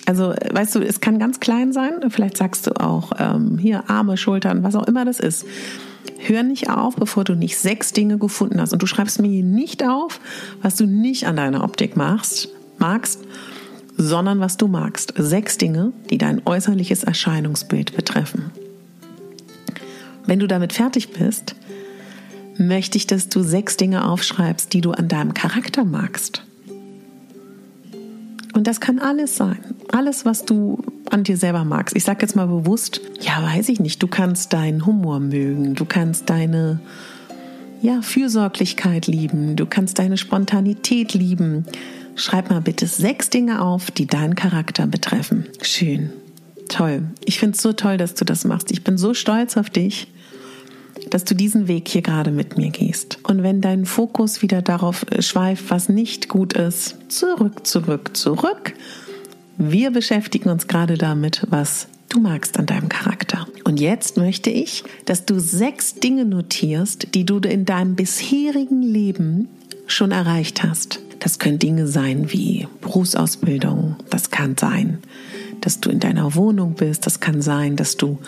Also, 0.05 0.33
weißt 0.51 0.75
du, 0.75 0.79
es 0.79 0.99
kann 0.99 1.17
ganz 1.17 1.39
klein 1.39 1.71
sein. 1.71 1.93
Vielleicht 2.09 2.37
sagst 2.37 2.67
du 2.67 2.71
auch 2.79 3.13
ähm, 3.19 3.57
hier 3.57 3.89
Arme, 3.89 4.17
Schultern, 4.17 4.63
was 4.63 4.75
auch 4.75 4.87
immer 4.87 5.05
das 5.05 5.19
ist. 5.19 5.45
Hör 6.19 6.43
nicht 6.43 6.69
auf, 6.69 6.95
bevor 6.95 7.23
du 7.23 7.35
nicht 7.35 7.57
sechs 7.57 7.93
Dinge 7.93 8.17
gefunden 8.17 8.59
hast. 8.59 8.73
Und 8.73 8.81
du 8.81 8.85
schreibst 8.85 9.21
mir 9.21 9.29
hier 9.29 9.43
nicht 9.43 9.83
auf, 9.83 10.19
was 10.61 10.75
du 10.75 10.85
nicht 10.85 11.25
an 11.27 11.37
deiner 11.37 11.63
Optik 11.63 11.95
machst, 11.95 12.49
magst, 12.77 13.19
sondern 13.97 14.39
was 14.39 14.57
du 14.57 14.67
magst. 14.67 15.13
Sechs 15.17 15.57
Dinge, 15.57 15.93
die 16.09 16.17
dein 16.17 16.41
äußerliches 16.45 17.03
Erscheinungsbild 17.03 17.95
betreffen. 17.95 18.51
Wenn 20.25 20.39
du 20.39 20.47
damit 20.47 20.73
fertig 20.73 21.11
bist, 21.11 21.55
möchte 22.57 22.97
ich, 22.97 23.07
dass 23.07 23.29
du 23.29 23.41
sechs 23.43 23.77
Dinge 23.77 24.07
aufschreibst, 24.07 24.73
die 24.73 24.81
du 24.81 24.91
an 24.91 25.07
deinem 25.07 25.33
Charakter 25.33 25.83
magst. 25.83 26.43
Und 28.53 28.67
das 28.67 28.79
kann 28.79 28.99
alles 28.99 29.35
sein. 29.35 29.72
Alles, 29.93 30.25
was 30.25 30.43
du 30.43 30.79
an 31.11 31.23
dir 31.23 31.37
selber 31.37 31.65
magst. 31.65 31.95
Ich 31.95 32.03
sage 32.03 32.23
jetzt 32.23 32.35
mal 32.35 32.47
bewusst, 32.47 32.99
ja, 33.21 33.43
weiß 33.43 33.69
ich 33.69 33.79
nicht, 33.79 34.01
du 34.01 34.07
kannst 34.07 34.51
deinen 34.51 34.87
Humor 34.87 35.19
mögen, 35.19 35.75
du 35.75 35.85
kannst 35.85 36.31
deine 36.31 36.79
ja, 37.79 38.01
Fürsorglichkeit 38.01 39.05
lieben, 39.05 39.55
du 39.55 39.67
kannst 39.67 39.99
deine 39.99 40.17
Spontanität 40.17 41.13
lieben. 41.13 41.65
Schreib 42.15 42.49
mal 42.49 42.61
bitte 42.61 42.87
sechs 42.87 43.29
Dinge 43.29 43.61
auf, 43.61 43.91
die 43.91 44.07
deinen 44.07 44.33
Charakter 44.33 44.87
betreffen. 44.87 45.45
Schön. 45.61 46.09
Toll. 46.69 47.03
Ich 47.23 47.37
finde 47.37 47.55
es 47.55 47.61
so 47.61 47.73
toll, 47.73 47.97
dass 47.97 48.15
du 48.15 48.25
das 48.25 48.45
machst. 48.45 48.71
Ich 48.71 48.83
bin 48.83 48.97
so 48.97 49.13
stolz 49.13 49.57
auf 49.57 49.69
dich 49.69 50.07
dass 51.09 51.25
du 51.25 51.35
diesen 51.35 51.67
Weg 51.67 51.87
hier 51.87 52.01
gerade 52.01 52.31
mit 52.31 52.57
mir 52.57 52.69
gehst. 52.69 53.19
Und 53.23 53.43
wenn 53.43 53.61
dein 53.61 53.85
Fokus 53.85 54.41
wieder 54.41 54.61
darauf 54.61 55.05
schweift, 55.19 55.69
was 55.69 55.89
nicht 55.89 56.29
gut 56.29 56.53
ist, 56.53 56.95
zurück, 57.09 57.67
zurück, 57.67 58.15
zurück. 58.15 58.73
Wir 59.57 59.91
beschäftigen 59.91 60.49
uns 60.49 60.67
gerade 60.67 60.97
damit, 60.97 61.45
was 61.49 61.87
du 62.09 62.19
magst 62.19 62.57
an 62.57 62.65
deinem 62.65 62.89
Charakter. 62.89 63.47
Und 63.63 63.79
jetzt 63.79 64.17
möchte 64.17 64.49
ich, 64.49 64.83
dass 65.05 65.25
du 65.25 65.39
sechs 65.39 65.95
Dinge 65.95 66.25
notierst, 66.25 67.13
die 67.13 67.25
du 67.25 67.37
in 67.37 67.65
deinem 67.65 67.95
bisherigen 67.95 68.81
Leben 68.81 69.47
schon 69.87 70.11
erreicht 70.11 70.63
hast. 70.63 70.99
Das 71.19 71.39
können 71.39 71.59
Dinge 71.59 71.87
sein 71.87 72.31
wie 72.31 72.67
Berufsausbildung, 72.81 73.95
das 74.09 74.29
kann 74.31 74.57
sein, 74.57 74.99
dass 75.61 75.79
du 75.79 75.89
in 75.89 75.99
deiner 75.99 76.35
Wohnung 76.35 76.73
bist, 76.73 77.05
das 77.05 77.19
kann 77.19 77.41
sein, 77.41 77.75
dass 77.75 77.95
du 77.95 78.19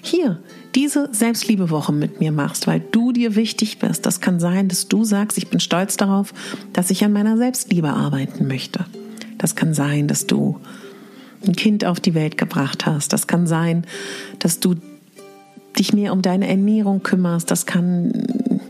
hier 0.00 0.38
diese 0.74 1.10
Selbstliebewoche 1.12 1.92
mit 1.92 2.20
mir 2.20 2.32
machst, 2.32 2.66
weil 2.66 2.80
du 2.80 3.12
dir 3.12 3.36
wichtig 3.36 3.78
bist. 3.78 4.06
Das 4.06 4.20
kann 4.22 4.40
sein, 4.40 4.68
dass 4.68 4.88
du 4.88 5.04
sagst, 5.04 5.36
ich 5.36 5.48
bin 5.48 5.60
stolz 5.60 5.98
darauf, 5.98 6.32
dass 6.72 6.90
ich 6.90 7.04
an 7.04 7.12
meiner 7.12 7.36
Selbstliebe 7.36 7.90
arbeiten 7.90 8.46
möchte. 8.46 8.86
Das 9.42 9.56
kann 9.56 9.74
sein, 9.74 10.08
dass 10.08 10.26
du 10.26 10.58
ein 11.44 11.54
Kind 11.54 11.84
auf 11.84 12.00
die 12.00 12.14
Welt 12.14 12.38
gebracht 12.38 12.86
hast. 12.86 13.12
Das 13.12 13.26
kann 13.26 13.46
sein, 13.46 13.84
dass 14.38 14.60
du 14.60 14.76
dich 15.78 15.92
mehr 15.92 16.12
um 16.12 16.22
deine 16.22 16.48
Ernährung 16.48 17.02
kümmerst. 17.02 17.50
Das 17.50 17.66
kann 17.66 18.60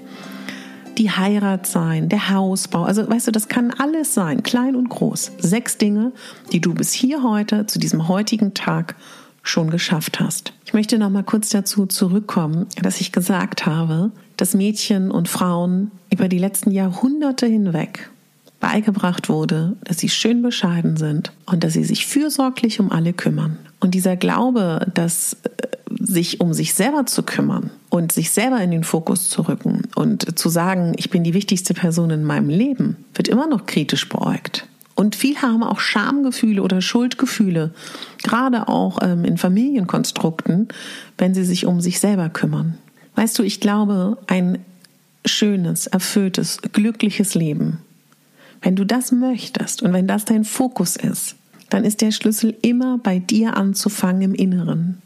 die 0.98 1.10
Heirat 1.10 1.66
sein, 1.66 2.08
der 2.08 2.30
Hausbau. 2.30 2.84
Also 2.84 3.08
weißt 3.08 3.26
du, 3.26 3.32
das 3.32 3.48
kann 3.48 3.70
alles 3.70 4.14
sein, 4.14 4.42
klein 4.42 4.74
und 4.74 4.88
groß. 4.88 5.32
Sechs 5.38 5.76
Dinge, 5.76 6.12
die 6.52 6.60
du 6.60 6.74
bis 6.74 6.92
hier 6.92 7.22
heute, 7.22 7.66
zu 7.66 7.78
diesem 7.78 8.08
heutigen 8.08 8.54
Tag 8.54 8.96
schon 9.42 9.70
geschafft 9.70 10.20
hast. 10.20 10.54
Ich 10.64 10.72
möchte 10.72 10.98
noch 10.98 11.10
mal 11.10 11.24
kurz 11.24 11.50
dazu 11.50 11.84
zurückkommen, 11.84 12.66
dass 12.80 13.00
ich 13.00 13.12
gesagt 13.12 13.66
habe, 13.66 14.10
dass 14.38 14.54
Mädchen 14.54 15.10
und 15.10 15.28
Frauen 15.28 15.90
über 16.10 16.28
die 16.28 16.38
letzten 16.38 16.70
Jahrhunderte 16.70 17.46
hinweg 17.46 18.10
beigebracht 18.62 19.28
wurde, 19.28 19.76
dass 19.82 19.98
sie 19.98 20.08
schön 20.08 20.40
bescheiden 20.40 20.96
sind 20.96 21.32
und 21.46 21.64
dass 21.64 21.72
sie 21.72 21.82
sich 21.82 22.06
fürsorglich 22.06 22.78
um 22.78 22.92
alle 22.92 23.12
kümmern. 23.12 23.58
Und 23.80 23.92
dieser 23.92 24.16
Glaube, 24.16 24.86
dass 24.94 25.36
äh, 25.42 25.66
sich 25.90 26.40
um 26.40 26.54
sich 26.54 26.72
selber 26.72 27.04
zu 27.04 27.24
kümmern 27.24 27.70
und 27.90 28.12
sich 28.12 28.30
selber 28.30 28.60
in 28.60 28.70
den 28.70 28.84
Fokus 28.84 29.28
zu 29.28 29.42
rücken 29.42 29.88
und 29.96 30.38
zu 30.38 30.48
sagen, 30.48 30.92
ich 30.96 31.10
bin 31.10 31.24
die 31.24 31.34
wichtigste 31.34 31.74
Person 31.74 32.10
in 32.10 32.22
meinem 32.22 32.48
Leben, 32.48 32.96
wird 33.14 33.26
immer 33.26 33.48
noch 33.48 33.66
kritisch 33.66 34.08
beäugt. 34.08 34.68
Und 34.94 35.16
viele 35.16 35.42
haben 35.42 35.64
auch 35.64 35.80
Schamgefühle 35.80 36.62
oder 36.62 36.80
Schuldgefühle, 36.80 37.72
gerade 38.22 38.68
auch 38.68 38.98
ähm, 39.02 39.24
in 39.24 39.38
Familienkonstrukten, 39.38 40.68
wenn 41.18 41.34
sie 41.34 41.44
sich 41.44 41.66
um 41.66 41.80
sich 41.80 41.98
selber 41.98 42.28
kümmern. 42.28 42.78
Weißt 43.16 43.36
du, 43.40 43.42
ich 43.42 43.58
glaube, 43.58 44.18
ein 44.28 44.58
schönes, 45.26 45.88
erfülltes, 45.88 46.58
glückliches 46.72 47.34
Leben, 47.34 47.78
wenn 48.62 48.76
du 48.76 48.86
das 48.86 49.12
möchtest 49.12 49.82
und 49.82 49.92
wenn 49.92 50.06
das 50.06 50.24
dein 50.24 50.44
Fokus 50.44 50.96
ist, 50.96 51.36
dann 51.68 51.84
ist 51.84 52.00
der 52.00 52.12
Schlüssel 52.12 52.56
immer 52.62 52.98
bei 52.98 53.18
dir 53.18 53.56
anzufangen 53.56 54.22
im 54.22 54.34
Inneren. 54.34 55.02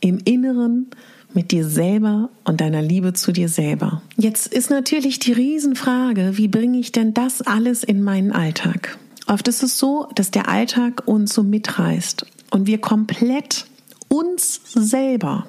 Im 0.00 0.18
Inneren 0.24 0.86
mit 1.32 1.50
dir 1.50 1.66
selber 1.68 2.30
und 2.44 2.60
deiner 2.60 2.82
Liebe 2.82 3.12
zu 3.12 3.32
dir 3.32 3.48
selber. 3.48 4.02
Jetzt 4.16 4.46
ist 4.46 4.70
natürlich 4.70 5.18
die 5.18 5.32
Riesenfrage, 5.32 6.38
wie 6.38 6.48
bringe 6.48 6.78
ich 6.78 6.92
denn 6.92 7.14
das 7.14 7.42
alles 7.42 7.84
in 7.84 8.02
meinen 8.02 8.32
Alltag? 8.32 8.98
Oft 9.26 9.48
ist 9.48 9.62
es 9.62 9.78
so, 9.78 10.08
dass 10.14 10.30
der 10.30 10.48
Alltag 10.48 11.02
uns 11.06 11.34
so 11.34 11.42
mitreißt 11.42 12.24
und 12.50 12.66
wir 12.66 12.78
komplett 12.78 13.66
uns 14.08 14.60
selber, 14.72 15.46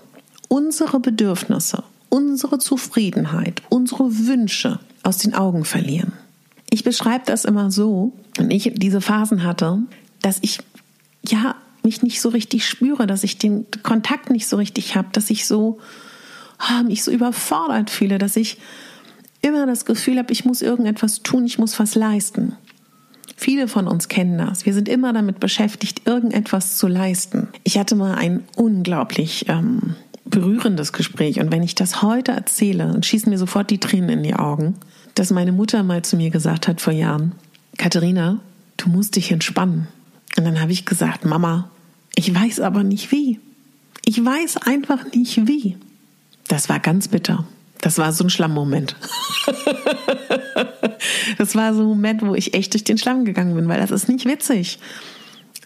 unsere 0.50 1.00
Bedürfnisse, 1.00 1.84
unsere 2.10 2.60
Zufriedenheit, 2.60 3.62
unsere 3.70 4.28
Wünsche 4.28 4.80
aus 5.04 5.20
den 5.20 5.36
Augen 5.36 5.64
verlieren. 5.64 6.14
Ich 6.78 6.84
beschreibe 6.84 7.24
das 7.26 7.44
immer 7.44 7.72
so, 7.72 8.14
wenn 8.36 8.52
ich 8.52 8.72
diese 8.76 9.02
Phasen 9.02 9.44
hatte, 9.44 9.80
dass 10.22 10.38
ich 10.44 10.60
ja 11.28 11.56
mich 11.82 12.04
nicht 12.04 12.22
so 12.22 12.30
richtig 12.30 12.68
spüre, 12.68 13.08
dass 13.08 13.24
ich 13.24 13.40
den 13.40 13.66
Kontakt 13.82 14.30
nicht 14.30 14.48
so 14.48 14.58
richtig 14.58 14.96
habe, 14.96 15.08
dass 15.12 15.32
ich 15.32 15.48
so 15.48 15.80
oh, 16.60 16.84
mich 16.84 17.04
so 17.04 17.10
überfordert 17.10 17.90
fühle, 17.90 18.20
dass 18.20 18.36
ich 18.36 18.60
immer 19.42 19.66
das 19.66 19.86
Gefühl 19.86 20.20
habe, 20.20 20.32
ich 20.32 20.46
muss 20.46 20.62
irgendetwas 20.62 21.24
tun, 21.24 21.48
ich 21.48 21.58
muss 21.58 21.80
was 21.80 21.96
leisten. 21.96 22.56
Viele 23.36 23.68
von 23.68 23.88
uns 23.88 24.08
kennen 24.08 24.38
das. 24.38 24.68
Wir 24.68 24.76
sind 24.76 24.88
immer 24.88 25.14
damit 25.14 25.40
beschäftigt, 25.40 26.04
irgendetwas 26.06 26.78
zu 26.78 26.86
leisten. 26.86 27.48
Ich 27.64 27.80
hatte 27.80 27.96
mal 27.96 28.14
ein 28.14 28.44
unglaublich 28.56 29.46
ähm, 29.50 29.96
berührendes 30.26 30.94
Gespräch 30.94 31.40
und 31.40 31.52
wenn 31.52 31.64
ich 31.64 31.74
das 31.74 32.04
heute 32.04 32.34
erzähle, 32.34 32.86
dann 32.92 33.02
schießen 33.02 33.32
mir 33.32 33.40
sofort 33.40 33.72
die 33.72 33.80
Tränen 33.80 34.10
in 34.12 34.22
die 34.22 34.36
Augen, 34.36 34.76
dass 35.20 35.32
meine 35.32 35.52
Mutter 35.52 35.84
mal 35.84 36.04
zu 36.04 36.16
mir 36.16 36.30
gesagt 36.30 36.68
hat 36.68 36.80
vor 36.80 36.94
Jahren, 36.94 37.34
Katharina, 37.78 38.40
du 38.78 38.90
musst 38.90 39.16
dich 39.16 39.32
entspannen. 39.32 39.88
Und 40.38 40.46
dann 40.46 40.62
habe 40.62 40.72
ich 40.72 40.86
gesagt, 40.86 41.26
Mama, 41.26 41.72
ich 42.16 42.34
weiß 42.34 42.60
aber 42.60 42.84
nicht 42.84 43.12
wie. 43.12 43.40
Ich 44.06 44.24
weiß 44.24 44.58
einfach 44.58 45.12
nicht 45.14 45.48
wie. 45.48 45.78
Das 46.48 46.70
war 46.70 46.80
ganz 46.80 47.08
bitter. 47.08 47.48
Das 47.82 47.98
war 47.98 48.14
so 48.14 48.24
ein 48.24 48.30
Schlammmoment. 48.30 48.96
das 51.38 51.56
war 51.56 51.74
so 51.74 51.82
ein 51.82 51.88
Moment, 51.88 52.22
wo 52.22 52.36
ich 52.36 52.54
echt 52.54 52.74
durch 52.74 52.84
den 52.84 52.98
Schlamm 52.98 53.26
gegangen 53.26 53.56
bin, 53.56 53.68
weil 53.68 53.80
das 53.80 53.92
ist 53.92 54.10
nicht 54.10 54.26
witzig. 54.26 54.80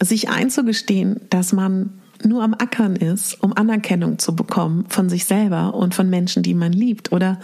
Sich 0.01 0.29
einzugestehen, 0.29 1.21
dass 1.29 1.53
man 1.53 2.01
nur 2.23 2.43
am 2.43 2.53
Ackern 2.53 2.95
ist, 2.95 3.41
um 3.41 3.55
Anerkennung 3.55 4.17
zu 4.19 4.35
bekommen 4.35 4.85
von 4.89 5.09
sich 5.09 5.25
selber 5.25 5.73
und 5.73 5.93
von 5.93 6.09
Menschen, 6.09 6.43
die 6.43 6.53
man 6.53 6.71
liebt. 6.71 7.11
Oder 7.11 7.39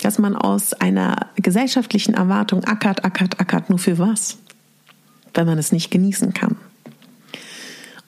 dass 0.00 0.18
man 0.18 0.36
aus 0.36 0.72
einer 0.74 1.28
gesellschaftlichen 1.36 2.14
Erwartung 2.14 2.64
ackert, 2.64 3.04
ackert, 3.04 3.40
ackert, 3.40 3.70
nur 3.70 3.78
für 3.78 3.98
was? 3.98 4.38
Wenn 5.34 5.46
man 5.46 5.58
es 5.58 5.72
nicht 5.72 5.90
genießen 5.90 6.32
kann. 6.32 6.56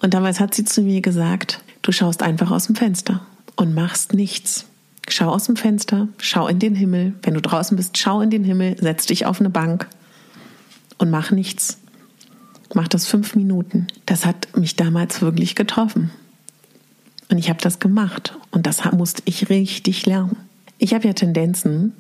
Und 0.00 0.14
damals 0.14 0.40
hat 0.40 0.54
sie 0.54 0.64
zu 0.64 0.83
mir 0.83 1.00
gesagt, 1.00 1.62
du 1.83 1.92
schaust 1.92 2.23
einfach 2.23 2.50
aus 2.50 2.66
dem 2.66 2.76
Fenster 2.76 3.26
und 3.57 3.75
machst 3.75 4.14
nichts. 4.14 4.66
Schau 5.09 5.30
aus 5.30 5.45
dem 5.45 5.57
Fenster, 5.57 6.09
schau 6.18 6.49
in 6.49 6.59
den 6.59 6.75
Himmel. 6.75 7.14
Wenn 7.23 7.35
du 7.35 7.40
draußen 7.40 7.76
bist, 7.76 7.97
schau 7.99 8.21
in 8.21 8.30
den 8.30 8.45
Himmel, 8.45 8.76
setz 8.78 9.07
dich 9.07 9.26
auf 9.26 9.40
eine 9.40 9.50
Bank 9.50 9.88
und 10.99 11.11
mach 11.11 11.30
nichts. 11.30 11.78
Mach 12.75 12.88
das 12.88 13.07
fünf 13.07 13.35
Minuten. 13.35 13.87
Das 14.04 14.26
hat 14.26 14.57
mich 14.57 14.76
damals 14.76 15.23
wirklich 15.23 15.54
getroffen. 15.54 16.11
Und 17.30 17.38
ich 17.38 17.49
habe 17.49 17.61
das 17.61 17.78
gemacht 17.78 18.37
und 18.50 18.66
das 18.66 18.85
musste 18.92 19.23
ich 19.25 19.49
richtig 19.49 20.07
lernen. 20.07 20.37
Ich 20.79 20.95
habe 20.95 21.07
ja 21.07 21.13
Tendenzen, 21.13 21.93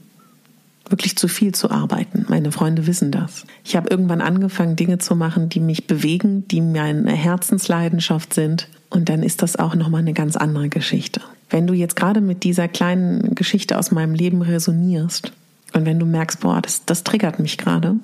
wirklich 0.88 1.16
zu 1.16 1.28
viel 1.28 1.54
zu 1.54 1.70
arbeiten. 1.70 2.26
Meine 2.28 2.52
Freunde 2.52 2.86
wissen 2.86 3.10
das. 3.10 3.44
Ich 3.64 3.76
habe 3.76 3.90
irgendwann 3.90 4.20
angefangen, 4.20 4.76
Dinge 4.76 4.98
zu 4.98 5.14
machen, 5.16 5.48
die 5.48 5.60
mich 5.60 5.86
bewegen, 5.86 6.46
die 6.48 6.60
meine 6.60 7.12
Herzensleidenschaft 7.12 8.32
sind. 8.34 8.68
Und 8.88 9.08
dann 9.08 9.22
ist 9.22 9.42
das 9.42 9.56
auch 9.56 9.74
nochmal 9.74 10.00
eine 10.00 10.14
ganz 10.14 10.36
andere 10.36 10.68
Geschichte. 10.68 11.20
Wenn 11.50 11.66
du 11.66 11.74
jetzt 11.74 11.96
gerade 11.96 12.20
mit 12.20 12.44
dieser 12.44 12.68
kleinen 12.68 13.34
Geschichte 13.34 13.78
aus 13.78 13.90
meinem 13.90 14.14
Leben 14.14 14.42
resonierst 14.42 15.32
und 15.74 15.84
wenn 15.84 15.98
du 15.98 16.06
merkst, 16.06 16.40
boah, 16.40 16.62
das, 16.62 16.84
das 16.86 17.04
triggert 17.04 17.38
mich 17.38 17.58
gerade, 17.58 17.96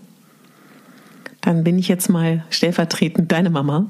dann 1.41 1.65
bin 1.65 1.79
ich 1.79 1.89
jetzt 1.89 2.09
mal 2.09 2.45
stellvertretend 2.51 3.31
deine 3.31 3.51
Mama 3.51 3.87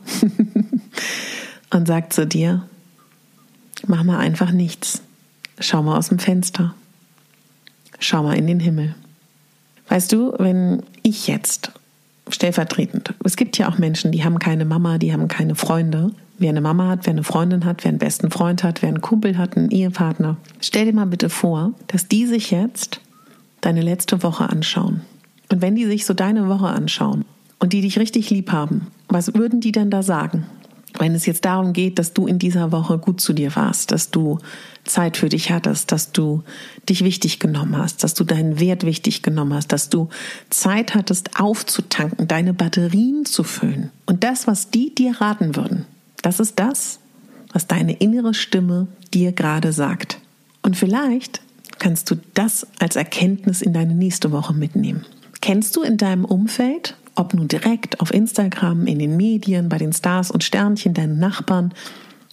und 1.71 1.87
sag 1.87 2.13
zu 2.13 2.27
dir, 2.27 2.69
mach 3.87 4.03
mal 4.03 4.19
einfach 4.19 4.51
nichts. 4.51 5.03
Schau 5.59 5.83
mal 5.83 5.97
aus 5.97 6.09
dem 6.09 6.19
Fenster. 6.19 6.75
Schau 7.99 8.23
mal 8.23 8.37
in 8.37 8.47
den 8.47 8.61
Himmel. 8.61 8.95
Weißt 9.89 10.13
du, 10.13 10.35
wenn 10.39 10.83
ich 11.03 11.27
jetzt 11.27 11.73
stellvertretend, 12.29 13.15
es 13.25 13.37
gibt 13.37 13.59
ja 13.59 13.69
auch 13.69 13.79
Menschen, 13.79 14.13
die 14.13 14.25
haben 14.25 14.39
keine 14.39 14.65
Mama, 14.65 14.99
die 14.99 15.13
haben 15.13 15.29
keine 15.29 15.55
Freunde. 15.55 16.11
Wer 16.39 16.51
eine 16.51 16.61
Mama 16.61 16.89
hat, 16.89 17.07
wer 17.07 17.13
eine 17.13 17.23
Freundin 17.23 17.65
hat, 17.65 17.85
wer 17.85 17.91
einen 17.91 17.99
besten 17.99 18.31
Freund 18.31 18.65
hat, 18.65 18.83
wer 18.83 18.89
einen 18.89 19.01
Kumpel 19.01 19.39
hat, 19.39 19.57
einen 19.57 19.71
Ehepartner. 19.71 20.37
Stell 20.61 20.87
dir 20.87 20.93
mal 20.93 21.07
bitte 21.07 21.31
vor, 21.31 21.73
dass 21.87 22.09
die 22.09 22.27
sich 22.27 22.51
jetzt 22.51 23.01
deine 23.61 23.83
letzte 23.83 24.23
Woche 24.23 24.49
anschauen. 24.49 25.03
Und 25.51 25.63
wenn 25.63 25.77
die 25.77 25.87
sich 25.87 26.05
so 26.07 26.15
deine 26.15 26.49
Woche 26.49 26.67
anschauen 26.67 27.25
und 27.61 27.73
die 27.73 27.83
dich 27.83 27.99
richtig 27.99 28.31
lieb 28.31 28.51
haben, 28.51 28.89
was 29.09 29.35
würden 29.35 29.61
die 29.61 29.73
denn 29.73 29.91
da 29.91 30.03
sagen? 30.03 30.47
Wenn 30.99 31.15
es 31.15 31.27
jetzt 31.27 31.45
darum 31.45 31.73
geht, 31.73 31.99
dass 31.99 32.13
du 32.13 32.27
in 32.27 32.39
dieser 32.39 32.71
Woche 32.71 32.99
gut 32.99 33.21
zu 33.21 33.33
dir 33.33 33.55
warst, 33.57 33.91
dass 33.91 34.11
du 34.11 34.39
Zeit 34.85 35.17
für 35.17 35.29
dich 35.29 35.51
hattest, 35.51 35.91
dass 35.91 36.13
du 36.13 36.45
dich 36.89 37.03
wichtig 37.03 37.41
genommen 37.41 37.77
hast, 37.77 38.05
dass 38.05 38.15
du 38.15 38.23
deinen 38.23 38.61
Wert 38.61 38.85
wichtig 38.85 39.23
genommen 39.23 39.55
hast, 39.55 39.73
dass 39.73 39.89
du 39.89 40.09
Zeit 40.51 40.95
hattest 40.95 41.41
aufzutanken, 41.41 42.29
deine 42.29 42.55
Batterien 42.55 43.25
zu 43.25 43.43
füllen. 43.43 43.91
Und 44.07 44.23
das, 44.23 44.47
was 44.47 44.71
die 44.71 44.95
dir 44.95 45.21
raten 45.21 45.57
würden, 45.57 45.87
das 46.23 46.39
ist 46.39 46.59
das, 46.59 47.01
was 47.53 47.67
deine 47.67 47.95
innere 47.95 48.35
Stimme 48.35 48.87
dir 49.13 49.33
gerade 49.33 49.73
sagt. 49.73 50.19
Und 50.63 50.77
vielleicht 50.77 51.41
kannst 51.79 52.11
du 52.11 52.17
das 52.35 52.67
als 52.79 52.97
Erkenntnis 52.97 53.63
in 53.63 53.73
deine 53.73 53.95
nächste 53.95 54.33
Woche 54.33 54.55
mitnehmen. 54.55 55.05
Kennst 55.41 55.77
du 55.77 55.83
in 55.83 55.97
deinem 55.97 56.25
Umfeld, 56.25 56.97
ob 57.15 57.35
nun 57.35 57.49
direkt 57.49 58.01
auf 58.01 58.13
Instagram, 58.13 58.87
in 58.87 58.99
den 58.99 59.17
Medien, 59.17 59.69
bei 59.69 59.79
den 59.79 59.93
Stars 59.93 60.31
und 60.31 60.45
Sternchen, 60.45 60.95
deinen 60.95 61.19
Nachbarn, 61.19 61.73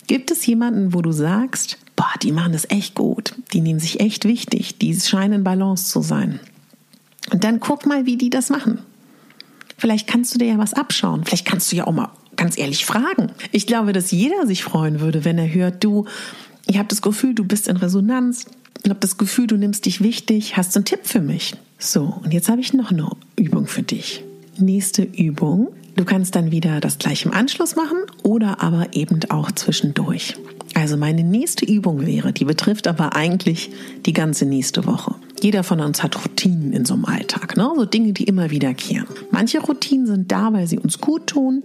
gibt 0.07 0.31
es 0.31 0.45
jemanden, 0.45 0.93
wo 0.93 1.01
du 1.01 1.11
sagst, 1.11 1.77
boah, 1.95 2.11
die 2.21 2.31
machen 2.31 2.53
das 2.53 2.69
echt 2.69 2.95
gut, 2.95 3.35
die 3.53 3.61
nehmen 3.61 3.79
sich 3.79 3.99
echt 3.99 4.25
wichtig, 4.25 4.77
die 4.79 4.99
scheinen 4.99 5.33
in 5.33 5.43
Balance 5.43 5.89
zu 5.89 6.01
sein. 6.01 6.39
Und 7.31 7.43
dann 7.43 7.59
guck 7.59 7.85
mal, 7.85 8.05
wie 8.05 8.17
die 8.17 8.29
das 8.29 8.49
machen. 8.49 8.79
Vielleicht 9.77 10.07
kannst 10.07 10.33
du 10.33 10.39
dir 10.39 10.47
ja 10.47 10.57
was 10.57 10.73
abschauen. 10.73 11.23
Vielleicht 11.25 11.47
kannst 11.47 11.71
du 11.71 11.75
ja 11.75 11.87
auch 11.87 11.91
mal 11.91 12.09
ganz 12.35 12.57
ehrlich 12.57 12.85
fragen. 12.85 13.31
Ich 13.51 13.67
glaube, 13.67 13.93
dass 13.93 14.11
jeder 14.11 14.47
sich 14.47 14.63
freuen 14.63 14.99
würde, 14.99 15.25
wenn 15.25 15.37
er 15.37 15.53
hört, 15.53 15.83
du, 15.83 16.05
ich 16.67 16.77
habe 16.77 16.87
das 16.87 17.01
Gefühl, 17.01 17.35
du 17.35 17.43
bist 17.43 17.67
in 17.67 17.77
Resonanz, 17.77 18.45
ich 18.83 18.89
habe 18.89 18.99
das 18.99 19.17
Gefühl, 19.17 19.47
du 19.47 19.57
nimmst 19.57 19.85
dich 19.85 20.01
wichtig, 20.01 20.57
hast 20.57 20.75
einen 20.75 20.85
Tipp 20.85 21.01
für 21.03 21.21
mich? 21.21 21.53
So, 21.77 22.19
und 22.23 22.33
jetzt 22.33 22.49
habe 22.49 22.61
ich 22.61 22.73
noch 22.73 22.91
eine 22.91 23.09
Übung 23.35 23.67
für 23.67 23.83
dich. 23.83 24.23
Nächste 24.61 25.01
Übung. 25.01 25.69
Du 25.95 26.05
kannst 26.05 26.35
dann 26.35 26.51
wieder 26.51 26.79
das 26.79 26.99
gleich 26.99 27.25
im 27.25 27.33
Anschluss 27.33 27.75
machen 27.75 27.97
oder 28.21 28.61
aber 28.61 28.93
eben 28.93 29.19
auch 29.29 29.51
zwischendurch. 29.51 30.35
Also 30.75 30.97
meine 30.97 31.23
nächste 31.23 31.65
Übung 31.65 32.05
wäre, 32.05 32.31
die 32.31 32.45
betrifft 32.45 32.87
aber 32.87 33.15
eigentlich 33.15 33.71
die 34.05 34.13
ganze 34.13 34.45
nächste 34.45 34.85
Woche. 34.85 35.15
Jeder 35.41 35.63
von 35.63 35.79
uns 35.79 36.03
hat 36.03 36.23
Routinen 36.23 36.73
in 36.73 36.85
so 36.85 36.93
einem 36.93 37.05
Alltag, 37.05 37.57
ne? 37.57 37.69
so 37.75 37.85
Dinge, 37.85 38.13
die 38.13 38.25
immer 38.25 38.51
wiederkehren. 38.51 39.07
Manche 39.31 39.59
Routinen 39.59 40.05
sind 40.05 40.31
da, 40.31 40.53
weil 40.53 40.67
sie 40.67 40.77
uns 40.77 41.01
gut 41.01 41.27
tun. 41.27 41.63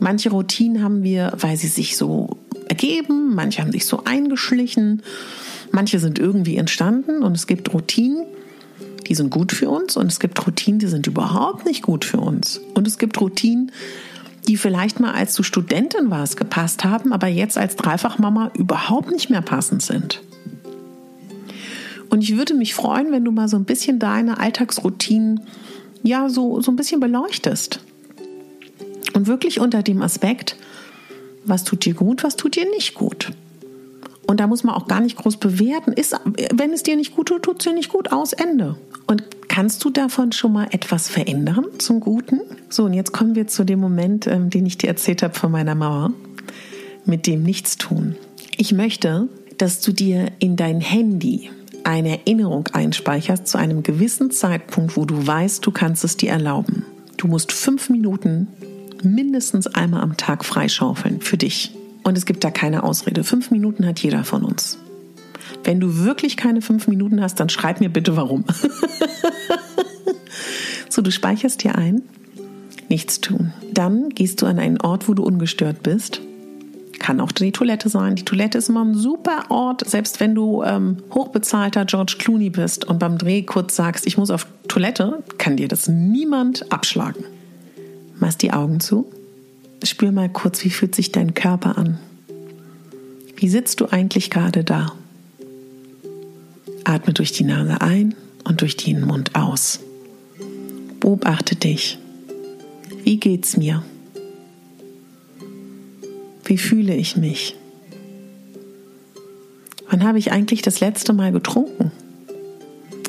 Manche 0.00 0.30
Routinen 0.30 0.82
haben 0.82 1.04
wir, 1.04 1.32
weil 1.38 1.56
sie 1.56 1.68
sich 1.68 1.96
so 1.96 2.38
ergeben. 2.68 3.34
Manche 3.34 3.62
haben 3.62 3.72
sich 3.72 3.86
so 3.86 4.02
eingeschlichen. 4.04 5.02
Manche 5.70 6.00
sind 6.00 6.18
irgendwie 6.18 6.56
entstanden 6.56 7.22
und 7.22 7.36
es 7.36 7.46
gibt 7.46 7.72
Routinen, 7.72 8.26
die 9.08 9.14
sind 9.14 9.30
gut 9.30 9.52
für 9.52 9.68
uns 9.68 9.96
und 9.96 10.06
es 10.06 10.20
gibt 10.20 10.44
Routinen, 10.46 10.78
die 10.78 10.86
sind 10.86 11.06
überhaupt 11.06 11.66
nicht 11.66 11.82
gut 11.82 12.04
für 12.04 12.20
uns. 12.20 12.60
Und 12.74 12.86
es 12.86 12.98
gibt 12.98 13.20
Routinen, 13.20 13.72
die 14.48 14.56
vielleicht 14.56 15.00
mal 15.00 15.12
als 15.12 15.34
du 15.34 15.42
Studentin 15.42 16.10
warst 16.10 16.36
gepasst 16.36 16.84
haben, 16.84 17.12
aber 17.12 17.28
jetzt 17.28 17.58
als 17.58 17.76
Dreifachmama 17.76 18.50
überhaupt 18.56 19.10
nicht 19.10 19.30
mehr 19.30 19.42
passend 19.42 19.82
sind. 19.82 20.22
Und 22.10 22.22
ich 22.22 22.36
würde 22.36 22.54
mich 22.54 22.74
freuen, 22.74 23.10
wenn 23.12 23.24
du 23.24 23.32
mal 23.32 23.48
so 23.48 23.56
ein 23.56 23.64
bisschen 23.64 23.98
deine 23.98 24.38
Alltagsroutinen 24.38 25.40
ja 26.02 26.28
so, 26.28 26.60
so 26.60 26.70
ein 26.70 26.76
bisschen 26.76 27.00
beleuchtest. 27.00 27.80
Und 29.14 29.26
wirklich 29.26 29.60
unter 29.60 29.82
dem 29.82 30.02
Aspekt, 30.02 30.56
was 31.44 31.64
tut 31.64 31.84
dir 31.84 31.94
gut, 31.94 32.24
was 32.24 32.36
tut 32.36 32.56
dir 32.56 32.68
nicht 32.70 32.94
gut. 32.94 33.32
Und 34.32 34.40
da 34.40 34.46
muss 34.46 34.64
man 34.64 34.74
auch 34.74 34.88
gar 34.88 35.02
nicht 35.02 35.18
groß 35.18 35.36
bewerten. 35.36 35.92
Ist, 35.92 36.18
wenn 36.54 36.72
es 36.72 36.82
dir 36.82 36.96
nicht 36.96 37.14
gut 37.14 37.28
tut, 37.28 37.42
tut 37.42 37.58
es 37.58 37.64
dir 37.64 37.74
nicht 37.74 37.90
gut 37.90 38.12
aus, 38.12 38.32
Ende. 38.32 38.76
Und 39.06 39.22
kannst 39.48 39.84
du 39.84 39.90
davon 39.90 40.32
schon 40.32 40.54
mal 40.54 40.68
etwas 40.70 41.10
verändern 41.10 41.66
zum 41.76 42.00
Guten? 42.00 42.40
So, 42.70 42.84
und 42.84 42.94
jetzt 42.94 43.12
kommen 43.12 43.34
wir 43.34 43.46
zu 43.46 43.64
dem 43.64 43.78
Moment, 43.78 44.26
ähm, 44.26 44.48
den 44.48 44.64
ich 44.64 44.78
dir 44.78 44.86
erzählt 44.86 45.22
habe 45.22 45.34
von 45.34 45.52
meiner 45.52 45.74
Mauer, 45.74 46.14
mit 47.04 47.26
dem 47.26 47.42
Nichtstun. 47.42 48.16
Ich 48.56 48.72
möchte, 48.72 49.28
dass 49.58 49.82
du 49.82 49.92
dir 49.92 50.32
in 50.38 50.56
dein 50.56 50.80
Handy 50.80 51.50
eine 51.84 52.20
Erinnerung 52.20 52.66
einspeicherst 52.72 53.46
zu 53.46 53.58
einem 53.58 53.82
gewissen 53.82 54.30
Zeitpunkt, 54.30 54.96
wo 54.96 55.04
du 55.04 55.26
weißt, 55.26 55.66
du 55.66 55.72
kannst 55.72 56.04
es 56.04 56.16
dir 56.16 56.30
erlauben. 56.30 56.86
Du 57.18 57.26
musst 57.26 57.52
fünf 57.52 57.90
Minuten 57.90 58.48
mindestens 59.02 59.66
einmal 59.66 60.00
am 60.00 60.16
Tag 60.16 60.42
freischaufeln 60.46 61.20
für 61.20 61.36
dich. 61.36 61.74
Und 62.02 62.18
es 62.18 62.26
gibt 62.26 62.44
da 62.44 62.50
keine 62.50 62.82
Ausrede. 62.82 63.24
Fünf 63.24 63.50
Minuten 63.50 63.86
hat 63.86 64.00
jeder 64.00 64.24
von 64.24 64.44
uns. 64.44 64.78
Wenn 65.64 65.80
du 65.80 65.98
wirklich 66.04 66.36
keine 66.36 66.62
fünf 66.62 66.88
Minuten 66.88 67.20
hast, 67.20 67.38
dann 67.38 67.48
schreib 67.48 67.80
mir 67.80 67.88
bitte 67.88 68.16
warum. 68.16 68.44
so, 70.88 71.02
du 71.02 71.12
speicherst 71.12 71.62
dir 71.62 71.76
ein, 71.76 72.02
nichts 72.88 73.20
tun. 73.20 73.52
Dann 73.72 74.08
gehst 74.10 74.42
du 74.42 74.46
an 74.46 74.58
einen 74.58 74.80
Ort, 74.80 75.08
wo 75.08 75.14
du 75.14 75.22
ungestört 75.22 75.82
bist. 75.82 76.20
Kann 76.98 77.20
auch 77.20 77.32
die 77.32 77.52
Toilette 77.52 77.88
sein. 77.88 78.16
Die 78.16 78.24
Toilette 78.24 78.58
ist 78.58 78.68
immer 78.68 78.84
ein 78.84 78.94
super 78.94 79.44
Ort, 79.50 79.88
selbst 79.88 80.20
wenn 80.20 80.34
du 80.34 80.62
ähm, 80.62 80.98
hochbezahlter 81.12 81.84
George 81.84 82.16
Clooney 82.18 82.50
bist 82.50 82.84
und 82.84 82.98
beim 82.98 83.18
Dreh 83.18 83.42
kurz 83.42 83.76
sagst, 83.76 84.06
ich 84.06 84.18
muss 84.18 84.30
auf 84.30 84.46
Toilette, 84.68 85.22
kann 85.38 85.56
dir 85.56 85.68
das 85.68 85.88
niemand 85.88 86.70
abschlagen. 86.72 87.24
Machst 88.18 88.42
die 88.42 88.52
Augen 88.52 88.80
zu 88.80 89.06
Spür 89.84 90.12
mal 90.12 90.28
kurz, 90.28 90.64
wie 90.64 90.70
fühlt 90.70 90.94
sich 90.94 91.12
dein 91.12 91.34
Körper 91.34 91.76
an? 91.76 91.98
Wie 93.36 93.48
sitzt 93.48 93.80
du 93.80 93.86
eigentlich 93.86 94.30
gerade 94.30 94.64
da? 94.64 94.92
Atme 96.84 97.12
durch 97.12 97.32
die 97.32 97.44
Nase 97.44 97.80
ein 97.80 98.14
und 98.44 98.60
durch 98.60 98.76
den 98.76 99.04
Mund 99.04 99.34
aus. 99.34 99.80
Beobachte 101.00 101.56
dich. 101.56 101.98
Wie 103.02 103.18
geht's 103.18 103.56
mir? 103.56 103.82
Wie 106.44 106.58
fühle 106.58 106.94
ich 106.94 107.16
mich? 107.16 107.56
Wann 109.88 110.04
habe 110.04 110.18
ich 110.18 110.32
eigentlich 110.32 110.62
das 110.62 110.80
letzte 110.80 111.12
Mal 111.12 111.32
getrunken? 111.32 111.92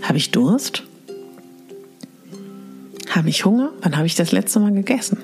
Habe 0.01 0.17
ich 0.17 0.31
Durst? 0.31 0.83
Habe 3.09 3.29
ich 3.29 3.45
Hunger? 3.45 3.71
Wann 3.81 3.95
habe 3.95 4.07
ich 4.07 4.15
das 4.15 4.31
letzte 4.31 4.59
Mal 4.59 4.73
gegessen? 4.73 5.17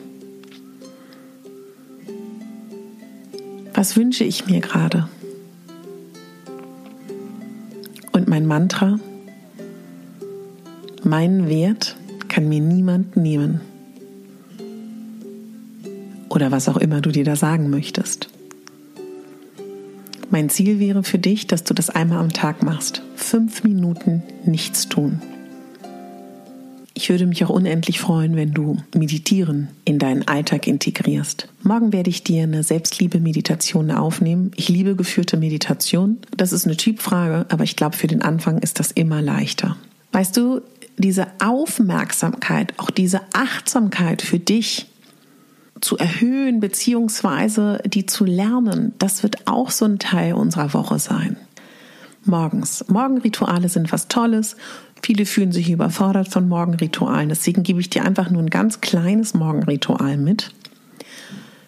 Was 3.79 3.95
wünsche 3.95 4.25
ich 4.25 4.45
mir 4.45 4.59
gerade? 4.59 5.07
Und 8.11 8.27
mein 8.27 8.45
Mantra, 8.45 8.99
meinen 11.01 11.47
Wert 11.47 11.95
kann 12.27 12.49
mir 12.49 12.59
niemand 12.59 13.15
nehmen. 13.15 13.61
Oder 16.27 16.51
was 16.51 16.67
auch 16.67 16.75
immer 16.75 16.99
du 16.99 17.11
dir 17.11 17.23
da 17.23 17.37
sagen 17.37 17.69
möchtest. 17.69 18.27
Mein 20.29 20.49
Ziel 20.49 20.79
wäre 20.79 21.03
für 21.03 21.17
dich, 21.17 21.47
dass 21.47 21.63
du 21.63 21.73
das 21.73 21.89
einmal 21.89 22.17
am 22.17 22.33
Tag 22.33 22.63
machst. 22.63 23.01
Fünf 23.15 23.63
Minuten 23.63 24.23
nichts 24.43 24.89
tun. 24.89 25.21
Ich 27.01 27.09
würde 27.09 27.27
mich 27.27 27.45
auch 27.45 27.49
unendlich 27.49 27.97
freuen, 27.97 28.35
wenn 28.35 28.53
du 28.53 28.75
Meditieren 28.93 29.69
in 29.85 29.99
deinen 29.99 30.27
Alltag 30.27 30.67
integrierst. 30.67 31.47
Morgen 31.63 31.93
werde 31.93 32.09
ich 32.09 32.25
dir 32.25 32.43
eine 32.43 32.61
Selbstliebe-Meditation 32.61 33.89
aufnehmen. 33.91 34.51
Ich 34.57 34.67
liebe 34.67 34.97
geführte 34.97 35.37
Meditation. 35.37 36.17
Das 36.35 36.51
ist 36.51 36.65
eine 36.65 36.75
Typfrage, 36.75 37.45
aber 37.47 37.63
ich 37.63 37.77
glaube, 37.77 37.95
für 37.95 38.07
den 38.07 38.21
Anfang 38.21 38.57
ist 38.57 38.81
das 38.81 38.91
immer 38.91 39.21
leichter. 39.21 39.77
Weißt 40.11 40.35
du, 40.35 40.59
diese 40.97 41.27
Aufmerksamkeit, 41.41 42.73
auch 42.75 42.89
diese 42.89 43.21
Achtsamkeit 43.31 44.21
für 44.21 44.39
dich 44.39 44.87
zu 45.79 45.97
erhöhen, 45.97 46.59
beziehungsweise 46.59 47.81
die 47.85 48.07
zu 48.07 48.25
lernen, 48.25 48.91
das 48.99 49.23
wird 49.23 49.47
auch 49.47 49.69
so 49.69 49.85
ein 49.85 49.99
Teil 49.99 50.33
unserer 50.33 50.73
Woche 50.73 50.99
sein 50.99 51.37
morgens. 52.25 52.85
Morgenrituale 52.87 53.69
sind 53.69 53.91
was 53.91 54.07
Tolles. 54.07 54.55
Viele 55.01 55.25
fühlen 55.25 55.51
sich 55.51 55.69
überfordert 55.69 56.29
von 56.29 56.47
Morgenritualen. 56.47 57.29
Deswegen 57.29 57.63
gebe 57.63 57.79
ich 57.79 57.89
dir 57.89 58.03
einfach 58.05 58.29
nur 58.29 58.41
ein 58.41 58.49
ganz 58.49 58.81
kleines 58.81 59.33
Morgenritual 59.33 60.17
mit. 60.17 60.51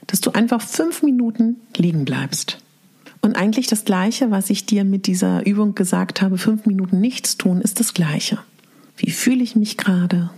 dass 0.08 0.20
du 0.20 0.32
einfach 0.32 0.62
fünf 0.62 1.04
Minuten 1.04 1.56
liegen 1.78 2.04
bleibst. 2.04 2.58
Und 3.22 3.38
eigentlich 3.38 3.68
das 3.68 3.86
Gleiche, 3.86 4.30
was 4.30 4.50
ich 4.50 4.66
dir 4.66 4.84
mit 4.84 5.08
dieser 5.08 5.46
Übung 5.46 5.74
gesagt 5.74 6.22
habe, 6.22 6.38
fünf 6.38 6.66
Minuten 6.66 7.00
nichts 7.00 7.38
tun, 7.38 7.62
ist 7.62 7.80
das 7.80 7.94
Gleiche. 7.94 8.40
Wie 8.98 9.12
fühle 9.12 9.42
ich 9.42 9.56
mich 9.56 9.78
gerade? 9.78 10.30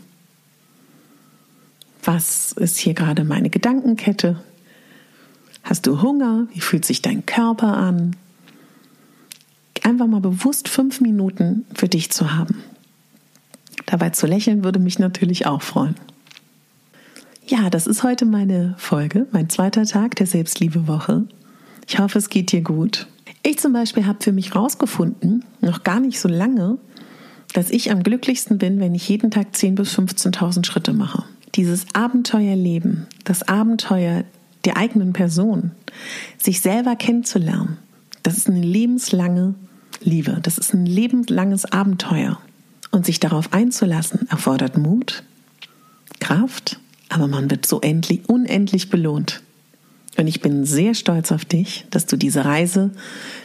Was 2.04 2.52
ist 2.52 2.78
hier 2.78 2.93
gerade 2.93 3.23
meine 3.23 3.49
Gedankenkette? 3.49 4.43
Hast 5.63 5.88
du 5.88 6.02
Hunger? 6.02 6.47
Wie 6.54 6.60
fühlt 6.60 6.86
sich 6.86 7.02
dein 7.02 7.26
Körper 7.26 7.76
an? 7.76 8.15
Einfach 9.83 10.07
mal 10.07 10.21
bewusst 10.21 10.69
fünf 10.69 11.01
Minuten 11.01 11.65
für 11.75 11.89
dich 11.89 12.09
zu 12.09 12.33
haben. 12.33 12.63
Dabei 13.85 14.11
zu 14.11 14.25
lächeln 14.27 14.63
würde 14.63 14.79
mich 14.79 14.97
natürlich 14.97 15.45
auch 15.45 15.61
freuen. 15.61 15.95
Ja, 17.45 17.69
das 17.69 17.87
ist 17.87 18.03
heute 18.03 18.25
meine 18.25 18.75
Folge, 18.77 19.27
mein 19.31 19.49
zweiter 19.49 19.83
Tag 19.83 20.15
der 20.15 20.27
Selbstliebewoche. 20.27 21.25
Ich 21.87 21.99
hoffe, 21.99 22.17
es 22.17 22.29
geht 22.29 22.53
dir 22.53 22.61
gut. 22.61 23.07
Ich 23.43 23.59
zum 23.59 23.73
Beispiel 23.73 24.05
habe 24.05 24.23
für 24.23 24.31
mich 24.31 24.55
rausgefunden, 24.55 25.43
noch 25.59 25.83
gar 25.83 25.99
nicht 25.99 26.19
so 26.19 26.29
lange, 26.29 26.77
dass 27.53 27.69
ich 27.69 27.91
am 27.91 28.01
glücklichsten 28.01 28.57
bin, 28.57 28.79
wenn 28.79 28.95
ich 28.95 29.09
jeden 29.09 29.31
Tag 29.31 29.47
10.000 29.53 29.75
bis 29.75 29.99
15.000 29.99 30.65
Schritte 30.65 30.93
mache. 30.93 31.25
Dieses 31.55 31.85
Abenteuerleben, 31.93 33.07
das 33.25 33.47
Abenteuer 33.47 34.23
der 34.63 34.77
eigenen 34.77 35.11
Person, 35.11 35.71
sich 36.37 36.61
selber 36.61 36.95
kennenzulernen, 36.95 37.77
das 38.23 38.37
ist 38.37 38.49
eine 38.49 38.61
lebenslange 38.61 39.55
Liebe, 40.05 40.39
das 40.41 40.57
ist 40.57 40.73
ein 40.73 40.85
lebenslanges 40.85 41.65
Abenteuer. 41.65 42.39
Und 42.91 43.05
sich 43.07 43.19
darauf 43.19 43.53
einzulassen, 43.53 44.29
erfordert 44.29 44.77
Mut, 44.77 45.23
Kraft, 46.19 46.79
aber 47.09 47.27
man 47.27 47.49
wird 47.49 47.65
so 47.65 47.81
endlich, 47.81 48.29
unendlich 48.29 48.89
belohnt. 48.89 49.41
Und 50.17 50.27
ich 50.27 50.41
bin 50.41 50.65
sehr 50.65 50.93
stolz 50.93 51.31
auf 51.31 51.43
dich, 51.43 51.85
dass 51.89 52.05
du 52.05 52.17
diese 52.17 52.45
Reise 52.45 52.91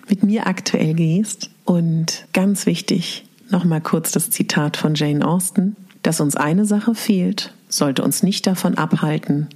mit 0.08 0.22
mir 0.22 0.46
aktuell 0.46 0.94
gehst. 0.94 1.50
Und 1.64 2.26
ganz 2.34 2.66
wichtig, 2.66 3.24
nochmal 3.48 3.80
kurz 3.80 4.12
das 4.12 4.30
Zitat 4.30 4.76
von 4.76 4.94
Jane 4.94 5.26
Austen, 5.26 5.76
dass 6.02 6.20
uns 6.20 6.36
eine 6.36 6.66
Sache 6.66 6.94
fehlt, 6.94 7.52
sollte 7.68 8.02
uns 8.02 8.22
nicht 8.22 8.46
davon 8.46 8.76
abhalten, 8.76 9.48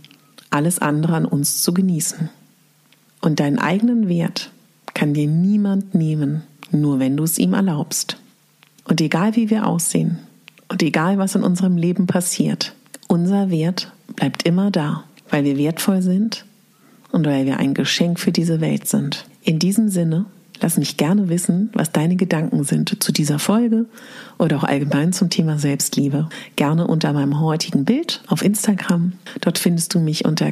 alles 0.50 0.78
andere 0.78 1.14
an 1.14 1.26
uns 1.26 1.62
zu 1.62 1.74
genießen. 1.74 2.30
Und 3.20 3.40
deinen 3.40 3.58
eigenen 3.58 4.08
Wert 4.08 4.50
kann 4.94 5.14
dir 5.14 5.26
niemand 5.26 5.94
nehmen, 5.94 6.42
nur 6.72 6.98
wenn 6.98 7.16
du 7.16 7.24
es 7.24 7.38
ihm 7.38 7.54
erlaubst. 7.54 8.16
Und 8.85 9.00
egal 9.00 9.37
wie 9.37 9.50
wir 9.50 9.66
aussehen 9.66 10.18
und 10.68 10.82
egal 10.82 11.18
was 11.18 11.35
in 11.35 11.42
unserem 11.42 11.76
Leben 11.76 12.06
passiert, 12.06 12.74
unser 13.08 13.50
Wert 13.50 13.92
bleibt 14.16 14.44
immer 14.44 14.70
da, 14.70 15.04
weil 15.30 15.44
wir 15.44 15.56
wertvoll 15.56 16.02
sind 16.02 16.44
und 17.11 17.26
weil 17.26 17.46
wir 17.46 17.58
ein 17.58 17.74
Geschenk 17.74 18.18
für 18.18 18.32
diese 18.32 18.61
Welt 18.61 18.88
sind. 18.88 19.26
In 19.42 19.58
diesem 19.58 19.88
Sinne, 19.88 20.26
lass 20.61 20.78
mich 20.78 20.96
gerne 20.96 21.28
wissen, 21.28 21.70
was 21.74 21.92
deine 21.92 22.16
Gedanken 22.16 22.64
sind 22.64 23.02
zu 23.02 23.12
dieser 23.12 23.38
Folge 23.38 23.87
oder 24.38 24.56
auch 24.56 24.64
allgemein 24.64 25.12
zum 25.12 25.30
Thema 25.30 25.58
Selbstliebe. 25.58 26.28
Gerne 26.56 26.87
unter 26.87 27.12
meinem 27.12 27.40
heutigen 27.40 27.85
Bild 27.85 28.22
auf 28.28 28.42
Instagram. 28.42 29.12
Dort 29.40 29.58
findest 29.58 29.94
du 29.94 30.00
mich 30.00 30.24
unter 30.24 30.50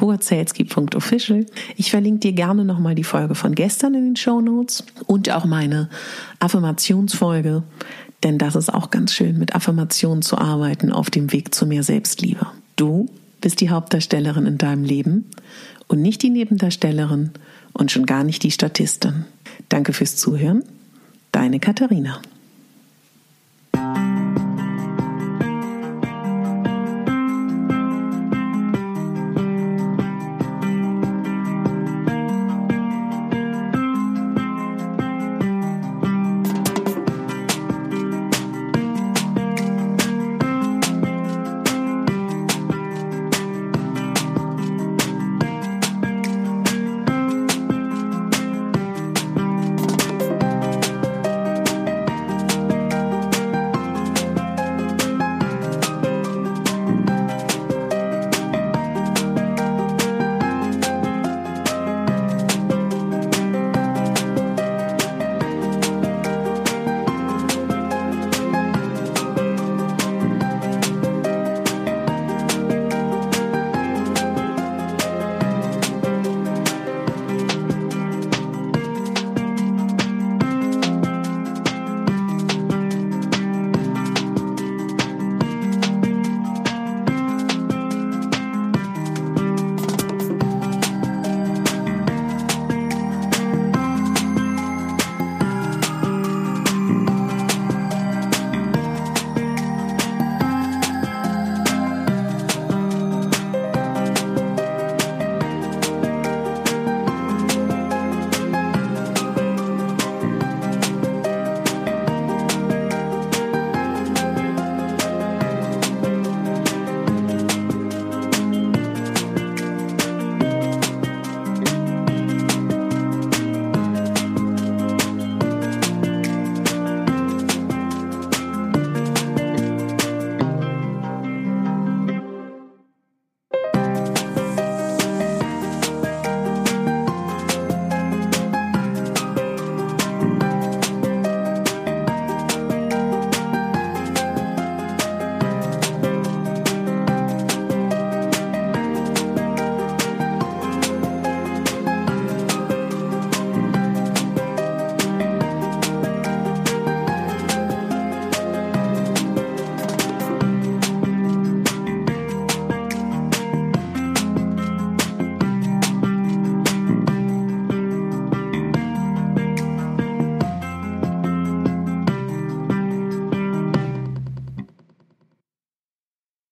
katharina.pogazelski.official. 0.00 1.46
Ich 1.76 1.90
verlinke 1.90 2.20
dir 2.20 2.32
gerne 2.32 2.64
nochmal 2.64 2.94
die 2.94 3.04
Folge 3.04 3.34
von 3.34 3.54
gestern 3.54 3.94
in 3.94 4.04
den 4.04 4.16
Show 4.16 4.40
Notes 4.40 4.84
und 5.06 5.30
auch 5.30 5.44
meine 5.44 5.88
Affirmationsfolge, 6.38 7.62
denn 8.22 8.38
das 8.38 8.56
ist 8.56 8.72
auch 8.72 8.90
ganz 8.90 9.14
schön, 9.14 9.38
mit 9.38 9.54
Affirmationen 9.54 10.22
zu 10.22 10.38
arbeiten 10.38 10.92
auf 10.92 11.10
dem 11.10 11.32
Weg 11.32 11.54
zu 11.54 11.66
mehr 11.66 11.82
Selbstliebe. 11.82 12.46
Du 12.76 13.08
bist 13.40 13.60
die 13.60 13.70
Hauptdarstellerin 13.70 14.46
in 14.46 14.58
deinem 14.58 14.84
Leben 14.84 15.26
und 15.88 16.02
nicht 16.02 16.22
die 16.22 16.30
Nebendarstellerin 16.30 17.30
und 17.72 17.90
schon 17.90 18.06
gar 18.06 18.24
nicht 18.24 18.42
die 18.42 18.50
Statistin. 18.50 19.24
Danke 19.68 19.92
fürs 19.92 20.16
Zuhören. 20.16 20.64
Deine 21.32 21.60
Katharina. 21.60 22.20